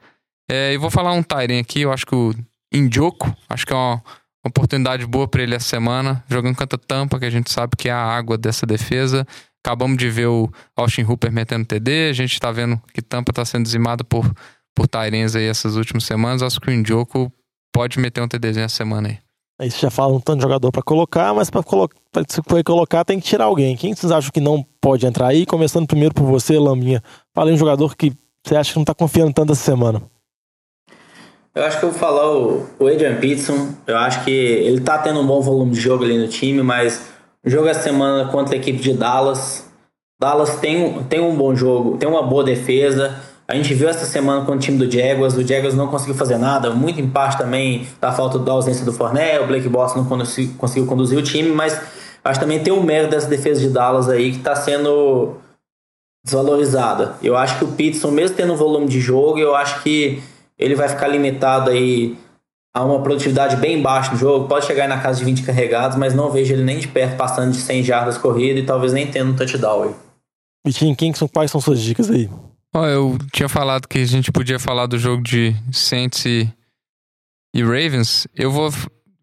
É, 0.51 0.73
e 0.75 0.79
vou 0.79 0.91
falar 0.91 1.13
um 1.13 1.23
Tyren 1.23 1.61
aqui, 1.61 1.81
eu 1.81 1.93
acho 1.93 2.07
que 2.07 2.15
o 2.15 2.35
Indioco, 2.73 3.35
acho 3.49 3.67
que 3.67 3.73
é 3.73 3.77
uma 3.77 4.03
oportunidade 4.47 5.05
boa 5.07 5.27
para 5.27 5.43
ele 5.43 5.55
essa 5.55 5.69
semana, 5.69 6.23
jogando 6.29 6.55
contra 6.55 6.79
Tampa, 6.79 7.19
que 7.19 7.25
a 7.25 7.31
gente 7.31 7.51
sabe 7.51 7.77
que 7.77 7.89
é 7.89 7.93
a 7.93 7.99
água 7.99 8.37
dessa 8.37 8.67
defesa. 8.67 9.27
Acabamos 9.65 9.97
de 9.97 10.09
ver 10.09 10.27
o 10.27 10.49
Austin 10.77 11.03
Hooper 11.03 11.33
metendo 11.33 11.65
TD, 11.65 12.11
a 12.11 12.13
gente 12.13 12.35
está 12.35 12.53
vendo 12.53 12.81
que 12.93 13.03
Tampa 13.03 13.33
está 13.33 13.45
sendo 13.45 13.65
dizimada 13.65 14.05
por, 14.05 14.31
por 14.75 14.87
Tyrens 14.87 15.35
aí 15.35 15.47
essas 15.47 15.75
últimas 15.75 16.05
semanas. 16.05 16.43
Acho 16.43 16.61
que 16.61 16.69
o 16.69 16.73
Indioco 16.73 17.33
pode 17.77 18.01
meter 18.01 18.23
um 18.23 18.29
TDzinho 18.29 18.65
essa 18.65 18.75
semana 18.77 19.09
aí. 19.09 19.19
Aí 19.61 19.71
você 19.71 19.79
já 19.79 19.91
fala 19.91 20.15
um 20.15 20.21
tanto 20.21 20.39
de 20.39 20.43
jogador 20.43 20.73
para 20.73 20.83
colocar, 20.83 21.35
mas 21.35 21.51
para 21.51 21.63
colocar, 21.63 21.95
se 22.27 22.41
colocar 22.65 23.05
tem 23.05 23.21
que 23.21 23.27
tirar 23.27 23.45
alguém. 23.45 23.77
Quem 23.77 23.95
vocês 23.95 24.11
acham 24.11 24.31
que 24.31 24.41
não 24.41 24.65
pode 24.81 25.07
entrar 25.07 25.29
aí? 25.29 25.45
Começando 25.45 25.87
primeiro 25.87 26.15
por 26.15 26.25
você, 26.25 26.59
Laminha. 26.59 27.03
Fala 27.35 27.51
aí 27.51 27.55
um 27.55 27.59
jogador 27.59 27.95
que 27.95 28.13
você 28.43 28.57
acha 28.57 28.73
que 28.73 28.79
não 28.79 28.83
está 28.83 28.95
confiando 28.95 29.33
tanto 29.35 29.53
essa 29.53 29.63
semana. 29.63 30.01
Eu 31.55 31.65
acho 31.65 31.79
que 31.79 31.85
eu 31.85 31.91
vou 31.91 31.99
falar 31.99 32.31
o, 32.31 32.67
o 32.79 32.87
Adrian 32.87 33.17
Peterson. 33.17 33.75
Eu 33.87 33.99
acho 33.99 34.25
que 34.25 34.31
ele 34.31 34.81
tá 34.81 34.97
tendo 34.99 35.21
um 35.21 35.27
bom 35.27 35.43
volume 35.43 35.73
de 35.73 35.81
jogo 35.81 36.05
ali 36.05 36.19
no 36.19 36.29
time, 36.29 36.63
mas 36.63 37.09
o 37.45 37.51
jogo 37.51 37.69
essa 37.69 37.83
semana 37.83 38.31
contra 38.31 38.55
a 38.55 38.59
equipe 38.59 38.79
de 38.79 38.95
Dallas. 38.95 39.71
Dallas 40.19 40.57
tem, 40.61 41.03
tem 41.05 41.21
um 41.21 41.37
bom 41.37 41.55
jogo, 41.55 41.99
tem 41.99 42.09
uma 42.09 42.23
boa 42.23 42.43
defesa. 42.43 43.21
A 43.49 43.55
gente 43.55 43.73
viu 43.75 43.89
essa 43.89 44.05
semana 44.05 44.45
com 44.45 44.53
o 44.53 44.59
time 44.59 44.77
do 44.77 44.91
Jaguars, 44.91 45.35
o 45.35 45.47
Jaguars 45.47 45.75
não 45.75 45.87
conseguiu 45.87 46.17
fazer 46.17 46.37
nada, 46.37 46.71
muito 46.71 47.01
em 47.01 47.09
parte 47.09 47.39
também 47.39 47.87
da 48.01 48.11
falta 48.11 48.41
da 48.41 48.51
ausência 48.51 48.85
do 48.85 48.93
Forné, 48.93 49.39
o 49.39 49.47
Blake 49.47 49.69
Boss 49.69 49.95
não 49.95 50.05
conseguiu 50.05 50.87
conduzir 50.87 51.17
o 51.17 51.23
time, 51.23 51.51
mas 51.51 51.81
acho 52.25 52.41
também 52.41 52.61
tem 52.61 52.73
o 52.73 52.83
mérito 52.83 53.13
dessa 53.13 53.29
defesa 53.29 53.61
de 53.61 53.69
Dallas 53.69 54.09
aí 54.09 54.33
que 54.33 54.39
está 54.39 54.57
sendo 54.57 55.37
desvalorizada. 56.25 57.15
Eu 57.23 57.37
acho 57.37 57.57
que 57.59 57.65
o 57.65 57.69
Peterson, 57.69 58.11
mesmo 58.11 58.37
tendo 58.37 58.53
um 58.53 58.57
volume 58.57 58.89
de 58.89 59.01
jogo, 59.01 59.39
eu 59.39 59.55
acho 59.55 59.81
que 59.81 60.21
ele 60.59 60.75
vai 60.75 60.89
ficar 60.89 61.07
limitado 61.07 61.71
aí 61.71 62.19
a 62.75 62.85
uma 62.85 63.01
produtividade 63.01 63.57
bem 63.57 63.81
baixa 63.81 64.11
no 64.11 64.19
jogo, 64.19 64.49
pode 64.49 64.67
chegar 64.67 64.89
na 64.89 65.01
casa 65.01 65.21
de 65.21 65.25
20 65.25 65.45
carregados, 65.45 65.97
mas 65.97 66.15
não 66.15 66.31
vejo 66.31 66.53
ele 66.53 66.65
nem 66.65 66.81
de 66.81 66.89
perto 66.89 67.17
passando 67.17 67.53
de 67.53 67.59
100 67.59 67.85
jardas 67.85 68.19
corridas 68.19 68.63
e 68.63 68.67
talvez 68.67 68.93
nem 68.93 69.07
tendo 69.07 69.31
um 69.31 69.37
touchdown 69.37 69.85
aí. 69.85 69.95
Vitinho, 70.67 70.97
quem 70.97 71.15
são, 71.15 71.29
quais 71.29 71.51
são 71.51 71.61
suas 71.61 71.81
dicas 71.81 72.11
aí? 72.11 72.29
Eu 72.85 73.19
tinha 73.33 73.49
falado 73.49 73.87
que 73.89 73.99
a 73.99 74.05
gente 74.05 74.31
podia 74.31 74.59
falar 74.59 74.87
do 74.87 74.99
jogo 74.99 75.23
de 75.23 75.55
Saints 75.73 76.25
e, 76.27 76.53
e 77.55 77.63
Ravens. 77.63 78.27
Eu 78.35 78.51
vou, 78.51 78.71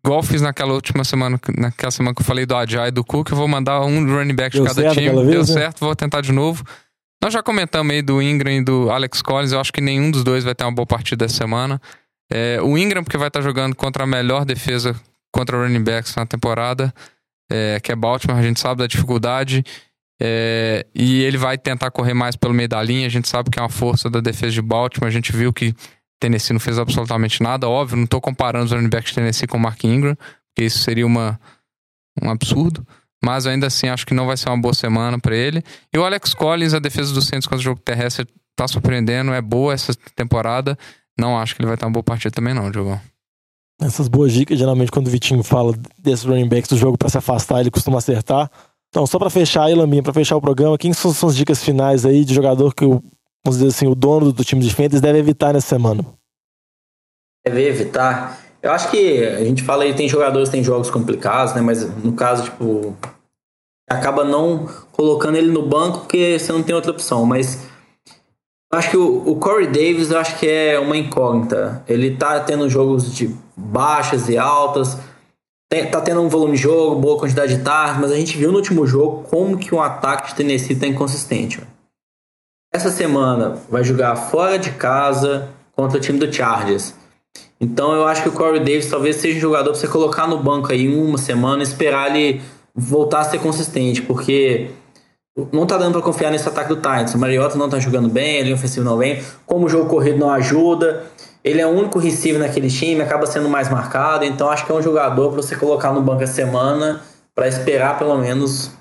igual 0.04 0.24
fiz 0.24 0.42
naquela 0.42 0.74
última 0.74 1.04
semana, 1.04 1.40
naquela 1.58 1.92
semana 1.92 2.16
que 2.16 2.22
eu 2.22 2.26
falei 2.26 2.46
do 2.46 2.56
Ajay 2.56 2.88
e 2.88 2.92
do 2.92 3.04
Cook, 3.04 3.30
eu 3.30 3.38
vou 3.38 3.48
mandar 3.48 3.82
um 3.82 4.06
running 4.06 4.36
back 4.36 4.56
Deu 4.56 4.64
de 4.64 4.70
cada 4.74 4.92
time. 4.92 5.10
Vez, 5.10 5.28
Deu 5.28 5.40
né? 5.40 5.46
certo, 5.46 5.80
vou 5.82 5.96
tentar 5.96 6.22
de 6.22 6.32
novo. 6.32 6.64
Nós 7.24 7.34
já 7.34 7.42
comentamos 7.42 7.94
aí 7.94 8.02
do 8.02 8.22
Ingram 8.22 8.52
e 8.52 8.64
do 8.64 8.92
Alex 8.92 9.22
Collins. 9.22 9.52
Eu 9.52 9.60
acho 9.60 9.72
que 9.72 9.80
nenhum 9.80 10.12
dos 10.12 10.24
dois 10.24 10.44
vai 10.44 10.54
ter 10.54 10.66
uma 10.66 10.74
boa 10.74 10.86
partida 10.86 11.26
essa 11.26 11.36
semana. 11.36 11.82
É, 12.32 12.60
o 12.62 12.78
Ingram, 12.78 13.04
porque 13.04 13.18
vai 13.18 13.28
estar 13.28 13.42
jogando 13.42 13.76
contra 13.76 14.04
a 14.04 14.08
melhor 14.08 14.44
defesa 14.44 14.96
contra 15.32 15.58
running 15.58 15.84
backs 15.84 16.16
na 16.16 16.26
temporada, 16.26 16.94
é, 17.52 17.80
que 17.82 17.92
é 17.92 17.96
Baltimore, 17.96 18.38
a 18.38 18.44
gente 18.44 18.60
sabe 18.60 18.80
da 18.80 18.88
dificuldade. 18.88 19.64
É, 20.26 20.86
e 20.96 21.22
ele 21.22 21.38
vai 21.38 21.58
tentar 21.58 21.92
correr 21.92 22.14
mais 22.14 22.38
pelo 22.38 22.54
meio 22.54 22.70
da 22.70 22.82
linha. 22.82 23.06
A 23.06 23.10
gente 23.10 23.28
sabe 23.28 23.50
que 23.50 23.60
é 23.60 23.62
uma 23.62 23.68
força 23.68 24.10
da 24.10 24.22
defesa 24.22 24.54
de 24.54 24.62
Baltimore. 24.62 25.10
A 25.10 25.12
gente 25.12 25.34
viu 25.34 25.52
que 25.52 25.76
Tennessee 26.18 26.54
não 26.54 26.62
fez 26.62 26.80
absolutamente 26.80 27.44
nada. 27.44 27.68
Óbvio, 27.68 27.98
não 27.98 28.06
estou 28.06 28.22
comparando 28.22 28.64
os 28.64 28.72
running 28.72 28.88
backs 28.88 29.10
de 29.10 29.16
Tennessee 29.16 29.48
com 29.48 29.58
o 29.58 29.60
Mark 29.60 29.84
Ingram, 29.84 30.16
porque 30.16 30.64
isso 30.64 30.80
seria 30.80 31.06
uma, 31.06 31.38
um 32.22 32.30
absurdo. 32.30 32.88
Mas 33.22 33.46
ainda 33.46 33.68
assim, 33.68 33.90
acho 33.90 34.06
que 34.06 34.14
não 34.14 34.26
vai 34.26 34.38
ser 34.38 34.48
uma 34.48 34.58
boa 34.58 34.74
semana 34.74 35.20
para 35.20 35.36
ele. 35.36 35.62
E 35.94 35.98
o 35.98 36.06
Alex 36.06 36.34
Collins, 36.34 36.74
a 36.74 36.80
defesa 36.80 37.14
do 37.14 37.22
Santos 37.22 37.46
contra 37.46 37.60
o 37.60 37.64
jogo 37.64 37.82
terrestre, 37.82 38.26
tá 38.56 38.66
surpreendendo. 38.66 39.34
É 39.34 39.42
boa 39.42 39.74
essa 39.74 39.94
temporada. 40.16 40.78
Não 41.20 41.38
acho 41.38 41.54
que 41.54 41.62
ele 41.62 41.68
vai 41.68 41.76
ter 41.76 41.86
uma 41.86 41.92
boa 41.92 42.04
partida 42.04 42.34
também, 42.34 42.54
não, 42.54 42.72
Diogão. 42.72 43.00
Essas 43.82 44.08
boas 44.08 44.32
dicas, 44.32 44.58
geralmente, 44.58 44.90
quando 44.90 45.08
o 45.08 45.10
Vitinho 45.10 45.44
fala 45.44 45.74
desses 46.00 46.24
running 46.24 46.48
backs 46.48 46.70
do 46.70 46.78
jogo 46.78 46.98
para 46.98 47.10
se 47.10 47.18
afastar, 47.18 47.60
ele 47.60 47.72
costuma 47.72 47.98
acertar. 47.98 48.50
Então, 48.94 49.08
só 49.08 49.18
para 49.18 49.32
fechar 49.32 49.64
aí, 49.64 49.74
Laminha, 49.74 50.04
para 50.04 50.14
fechar 50.14 50.38
o 50.38 50.42
programa, 50.42 50.78
quem 50.78 50.94
são, 50.94 51.12
são 51.12 51.28
as 51.28 51.36
dicas 51.36 51.64
finais 51.64 52.06
aí 52.06 52.24
de 52.24 52.32
jogador 52.32 52.76
que 52.76 52.86
o, 52.86 53.02
vamos 53.44 53.58
dizer 53.58 53.70
assim, 53.70 53.88
o 53.88 53.96
dono 53.96 54.32
do 54.32 54.46
time 54.46 54.62
de 54.62 54.72
fantasy 54.72 55.02
deve 55.02 55.18
evitar 55.18 55.52
nessa 55.52 55.66
semana? 55.66 56.06
Deve 57.44 57.68
evitar? 57.68 58.38
Eu 58.62 58.72
acho 58.72 58.92
que 58.92 59.26
a 59.26 59.44
gente 59.44 59.64
fala 59.64 59.84
aí, 59.84 59.96
tem 59.96 60.08
jogadores 60.08 60.48
tem 60.48 60.64
jogos 60.64 60.92
complicados, 60.92 61.56
né? 61.56 61.62
Mas 61.62 61.84
no 62.04 62.14
caso, 62.14 62.44
tipo, 62.44 62.96
acaba 63.90 64.24
não 64.24 64.70
colocando 64.92 65.38
ele 65.38 65.52
no 65.52 65.68
banco 65.68 66.02
porque 66.02 66.38
você 66.38 66.52
não 66.52 66.62
tem 66.62 66.76
outra 66.76 66.92
opção. 66.92 67.26
Mas 67.26 67.64
acho 68.72 68.92
que 68.92 68.98
o, 68.98 69.28
o 69.28 69.38
Corey 69.38 69.66
Davis, 69.66 70.12
acho 70.12 70.38
que 70.38 70.48
é 70.48 70.78
uma 70.78 70.96
incógnita. 70.96 71.84
Ele 71.88 72.16
tá 72.16 72.40
tendo 72.42 72.70
jogos 72.70 73.12
de 73.12 73.36
baixas 73.58 74.30
e 74.30 74.38
altas, 74.38 75.00
tá 75.90 76.02
tendo 76.02 76.22
um 76.22 76.30
volume 76.30 76.56
de 76.56 76.62
jogo, 76.62 77.00
boa 77.00 77.18
quantidade 77.18 77.56
de 77.56 77.64
tarde, 77.64 78.00
mas 78.00 78.12
a 78.12 78.16
gente 78.16 78.38
viu 78.38 78.52
no 78.52 78.58
último 78.58 78.86
jogo 78.86 79.24
como 79.30 79.58
que 79.58 79.74
um 79.74 79.82
ataque 79.82 80.30
de 80.30 80.36
Tennessee 80.36 80.76
tá 80.76 80.88
inconsistente. 80.88 81.62
Essa 82.72 82.90
semana 82.90 83.58
vai 83.70 83.84
jogar 83.84 84.16
fora 84.16 84.58
de 84.58 84.72
casa 84.72 85.50
contra 85.76 85.98
o 85.98 86.02
time 86.02 86.20
do 86.20 86.32
Chargers. 86.32 86.94
Então 87.60 87.94
eu 87.94 88.06
acho 88.06 88.24
que 88.24 88.30
o 88.30 88.32
Corey 88.32 88.60
Davis 88.60 88.90
talvez 88.90 89.16
seja 89.16 89.38
um 89.38 89.42
jogador 89.42 89.72
para 89.72 89.80
você 89.80 89.88
colocar 89.88 90.28
no 90.28 90.38
banco 90.38 90.72
aí 90.72 90.94
uma 90.94 91.18
semana 91.18 91.62
e 91.62 91.66
esperar 91.66 92.16
ele 92.16 92.42
voltar 92.76 93.22
a 93.22 93.24
ser 93.24 93.40
consistente, 93.40 94.02
porque 94.02 94.72
não 95.52 95.66
tá 95.66 95.78
dando 95.78 95.94
para 95.94 96.02
confiar 96.02 96.32
nesse 96.32 96.48
ataque 96.48 96.70
do 96.70 96.76
Titans. 96.76 97.14
O 97.14 97.18
Mariota 97.18 97.58
não 97.58 97.70
tá 97.70 97.80
jogando 97.80 98.10
bem, 98.10 98.38
ele 98.38 98.54
ofensivo 98.54 98.86
não 98.86 98.98
vem, 98.98 99.22
como 99.46 99.66
o 99.66 99.70
jogo 99.70 99.90
corrido 99.90 100.18
não 100.18 100.30
ajuda. 100.30 101.06
Ele 101.44 101.60
é 101.60 101.68
o 101.68 101.72
único 101.72 102.00
receiver 102.00 102.40
naquele 102.40 102.70
time, 102.70 103.02
acaba 103.02 103.26
sendo 103.26 103.50
mais 103.50 103.70
marcado, 103.70 104.24
então 104.24 104.50
acho 104.50 104.66
que 104.66 104.72
é 104.72 104.76
um 104.76 104.82
jogador 104.82 105.32
para 105.32 105.42
você 105.42 105.56
colocar 105.56 105.92
no 105.92 106.02
banco 106.02 106.24
a 106.24 106.28
semana 106.28 107.02
para 107.36 107.48
esperar 107.48 107.98
pelo 107.98 108.18
menos 108.18 108.72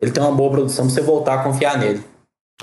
ele 0.00 0.10
ter 0.10 0.20
uma 0.20 0.32
boa 0.32 0.50
produção 0.50 0.86
para 0.86 0.94
você 0.94 1.00
voltar 1.00 1.34
a 1.34 1.42
confiar 1.42 1.78
nele. 1.78 2.02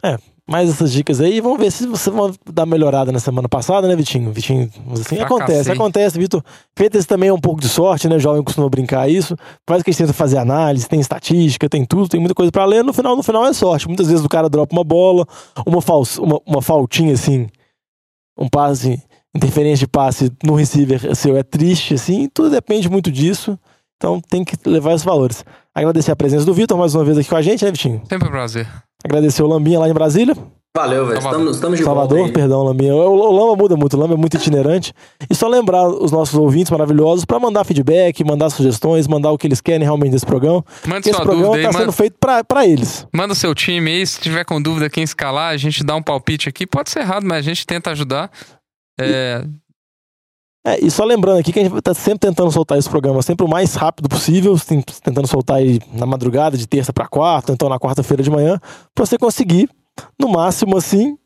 É, 0.03 0.17
mais 0.47 0.69
essas 0.69 0.91
dicas 0.91 1.19
aí. 1.19 1.41
Vamos 1.41 1.59
ver 1.59 1.71
se 1.71 1.85
você 1.85 2.09
vai 2.09 2.31
dar 2.51 2.65
melhorada 2.65 3.11
na 3.11 3.19
semana 3.19 3.49
passada, 3.49 3.87
né, 3.87 3.95
Vitinho? 3.95 4.31
Vitinho, 4.31 4.69
assim, 4.93 5.19
acontece, 5.19 5.71
acontece, 5.71 6.17
Vitor. 6.17 6.43
Feitas 6.75 7.05
também 7.05 7.29
é 7.29 7.33
um 7.33 7.39
pouco 7.39 7.59
de 7.59 7.67
sorte, 7.67 8.07
né? 8.07 8.15
O 8.15 8.19
jovem 8.19 8.43
costuma 8.43 8.69
brincar 8.69 9.09
isso. 9.09 9.35
Faz 9.67 9.83
que 9.83 9.89
a 9.89 9.91
gente 9.91 10.03
tenta 10.03 10.13
fazer 10.13 10.37
análise, 10.37 10.87
tem 10.87 10.99
estatística, 10.99 11.67
tem 11.67 11.83
tudo, 11.83 12.07
tem 12.07 12.19
muita 12.19 12.33
coisa 12.33 12.51
para 12.51 12.63
ler. 12.65 12.83
No 12.83 12.93
final, 12.93 13.15
no 13.15 13.23
final 13.23 13.45
é 13.45 13.53
sorte. 13.53 13.87
Muitas 13.87 14.07
vezes 14.07 14.23
o 14.23 14.29
cara 14.29 14.49
dropa 14.49 14.73
uma 14.73 14.83
bola, 14.83 15.25
uma, 15.65 15.81
fal 15.81 16.03
uma, 16.19 16.39
uma 16.45 16.61
faltinha 16.61 17.13
assim, 17.13 17.47
um 18.37 18.47
passe 18.47 19.01
interferência 19.37 19.77
de 19.77 19.87
passe 19.87 20.31
no 20.43 20.55
receiver 20.55 21.15
seu 21.15 21.37
é 21.37 21.43
triste, 21.43 21.93
assim, 21.93 22.29
tudo 22.33 22.49
depende 22.49 22.89
muito 22.89 23.11
disso. 23.11 23.57
Então 23.95 24.21
tem 24.21 24.43
que 24.43 24.55
levar 24.67 24.93
esses 24.93 25.05
valores. 25.05 25.43
Agradecer 25.73 26.11
a 26.11 26.15
presença 26.15 26.45
do 26.45 26.53
Vitor 26.53 26.77
mais 26.77 26.93
uma 26.93 27.03
vez 27.03 27.17
aqui 27.17 27.29
com 27.29 27.35
a 27.35 27.41
gente, 27.41 27.63
né, 27.63 27.71
Vitinho? 27.71 28.01
Sempre 28.07 28.27
um 28.27 28.31
prazer. 28.31 28.67
Agradecer 29.03 29.41
o 29.43 29.47
Lambinha 29.47 29.79
lá 29.79 29.89
em 29.89 29.93
Brasília. 29.93 30.35
Valeu, 30.75 31.07
velho. 31.07 31.17
Estamos, 31.17 31.55
estamos 31.55 31.79
de 31.79 31.83
Salvador, 31.83 32.19
volta. 32.19 32.29
aí. 32.29 32.33
perdão, 32.33 32.61
Lambinha. 32.63 32.93
O, 32.93 32.99
o 32.99 33.31
Lamba 33.31 33.55
muda 33.55 33.75
muito, 33.75 33.95
o 33.95 33.99
Lamba 33.99 34.13
é 34.13 34.17
muito 34.17 34.37
itinerante. 34.37 34.93
E 35.27 35.33
só 35.33 35.47
lembrar 35.47 35.87
os 35.87 36.11
nossos 36.11 36.35
ouvintes 36.35 36.69
maravilhosos 36.69 37.25
para 37.25 37.39
mandar 37.39 37.63
feedback, 37.63 38.23
mandar 38.23 38.51
sugestões, 38.51 39.07
mandar 39.07 39.31
o 39.31 39.39
que 39.39 39.47
eles 39.47 39.59
querem 39.59 39.83
realmente 39.83 40.11
desse 40.11 40.25
programa. 40.25 40.63
Manda 40.85 41.01
Porque 41.01 41.09
esse 41.09 41.19
programa 41.19 41.45
dúvida 41.47 41.57
aí, 41.57 41.65
está 41.65 41.71
sendo 41.71 41.87
manda, 41.87 41.91
feito 41.93 42.15
para 42.19 42.67
eles. 42.67 43.07
manda 43.11 43.33
seu 43.33 43.55
time 43.55 43.89
aí. 43.89 44.05
Se 44.05 44.19
tiver 44.19 44.45
com 44.45 44.61
dúvida 44.61 44.87
quem 44.87 45.03
escalar, 45.03 45.51
a 45.51 45.57
gente 45.57 45.83
dá 45.83 45.95
um 45.95 46.03
palpite 46.03 46.47
aqui. 46.47 46.67
Pode 46.67 46.91
ser 46.91 46.99
errado, 46.99 47.25
mas 47.25 47.39
a 47.39 47.41
gente 47.41 47.65
tenta 47.65 47.89
ajudar. 47.89 48.29
É, 48.99 49.43
É, 50.65 50.85
e 50.85 50.91
só 50.91 51.05
lembrando 51.05 51.39
aqui 51.39 51.53
que 51.53 51.59
a 51.59 51.63
gente 51.63 51.81
tá 51.81 51.93
sempre 51.93 52.27
tentando 52.27 52.51
soltar 52.51 52.77
esse 52.77 52.89
programa 52.89 53.21
sempre 53.21 53.45
o 53.45 53.49
mais 53.49 53.75
rápido 53.75 54.09
possível, 54.09 54.53
tentando 55.01 55.25
soltar 55.25 55.57
aí 55.57 55.79
na 55.93 56.05
madrugada, 56.05 56.57
de 56.57 56.67
terça 56.67 56.91
para 56.91 57.07
quarta, 57.07 57.53
então 57.53 57.69
na 57.69 57.79
quarta-feira 57.79 58.21
de 58.21 58.29
manhã, 58.29 58.59
para 58.93 59.05
você 59.05 59.17
conseguir, 59.17 59.69
no 60.19 60.27
máximo 60.27 60.75
assim, 60.75 61.17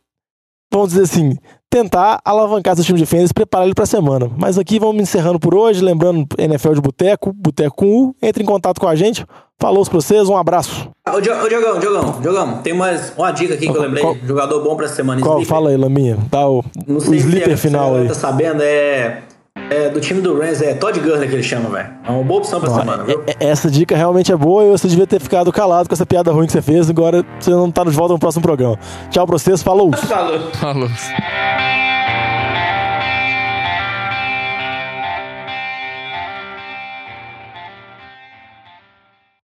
vamos 0.72 0.90
dizer 0.90 1.04
assim, 1.04 1.36
tentar 1.72 2.20
alavancar 2.26 2.76
seu 2.76 2.84
time 2.84 3.00
de 3.00 3.06
fênix 3.06 3.32
e 3.32 3.34
preparar 3.34 3.66
ele 3.66 3.74
para 3.74 3.86
a 3.86 3.88
semana. 3.88 4.30
Mas 4.38 4.58
aqui 4.60 4.78
vamos 4.78 5.02
encerrando 5.02 5.40
por 5.40 5.56
hoje, 5.56 5.82
lembrando 5.82 6.28
NFL 6.38 6.74
de 6.74 6.82
Boteco, 6.82 7.32
Boteco 7.34 7.78
com 7.78 7.86
U, 8.10 8.16
entre 8.22 8.44
em 8.44 8.46
contato 8.46 8.80
com 8.80 8.88
a 8.90 8.96
gente. 8.96 9.26
Falou 9.58 9.86
pra 9.86 9.94
vocês, 9.94 10.28
um 10.28 10.36
abraço. 10.36 10.90
Ah, 11.06 11.16
Ô, 11.16 11.22
Di- 11.22 11.30
ô, 11.30 11.48
Diogão, 11.48 11.80
Diogão, 11.80 12.20
Diogão, 12.22 12.58
tem 12.64 12.74
mais 12.74 13.14
uma 13.18 13.32
dica 13.32 13.54
aqui 13.54 13.70
que 13.72 13.78
eu 13.78 13.82
lembrei. 13.82 14.04
Qual- 14.04 14.18
Jogador 14.26 14.62
bom 14.64 14.76
pra 14.76 14.88
semana. 14.90 15.22
Qual, 15.22 15.36
Sleeper. 15.40 15.56
fala 15.56 15.70
aí, 15.70 15.78
Laminha, 15.78 16.18
dá 16.30 16.50
o, 16.50 16.64
Não 16.88 16.98
o 16.98 17.00
sei 17.02 17.20
se 17.20 17.28
sleeper 17.28 17.48
se 17.50 17.54
a 17.54 17.58
final 17.70 17.96
aí. 17.96 18.08
tá 18.08 18.14
sabendo, 18.16 18.62
é, 18.64 19.22
é 19.58 19.90
do 19.90 20.00
time 20.00 20.22
do 20.22 20.38
Rams, 20.40 20.62
é 20.62 20.74
Todd 20.74 21.00
Gurley 21.00 21.28
que 21.28 21.36
ele 21.36 21.44
chama, 21.44 21.70
velho. 21.70 21.90
É 22.06 22.12
uma 22.12 22.24
boa 22.24 22.40
opção 22.40 22.60
pra 22.60 22.72
Ó, 22.72 22.76
semana, 22.80 23.04
viu? 23.04 23.24
é- 23.28 23.32
é- 23.40 23.50
essa 23.50 23.70
dica 23.70 23.96
realmente 23.96 24.32
é 24.32 24.36
boa 24.36 24.64
e 24.66 24.72
você 24.72 24.88
devia 24.88 25.06
ter 25.08 25.20
ficado 25.20 25.52
calado 25.52 25.88
com 25.90 25.94
essa 25.94 26.06
piada 26.06 26.32
ruim 26.32 26.46
que 26.46 26.52
você 26.54 26.62
fez. 26.62 26.90
Agora 26.90 27.24
você 27.40 27.50
não 27.52 27.70
tá 27.72 27.84
de 27.84 27.90
volta 27.92 28.14
no 28.14 28.20
próximo 28.20 28.42
programa. 28.44 28.78
Tchau 29.10 29.26
pra 29.28 29.38
vocês, 29.38 29.62
falou! 29.62 29.92
Falou. 29.94 30.40
falou. 30.54 30.90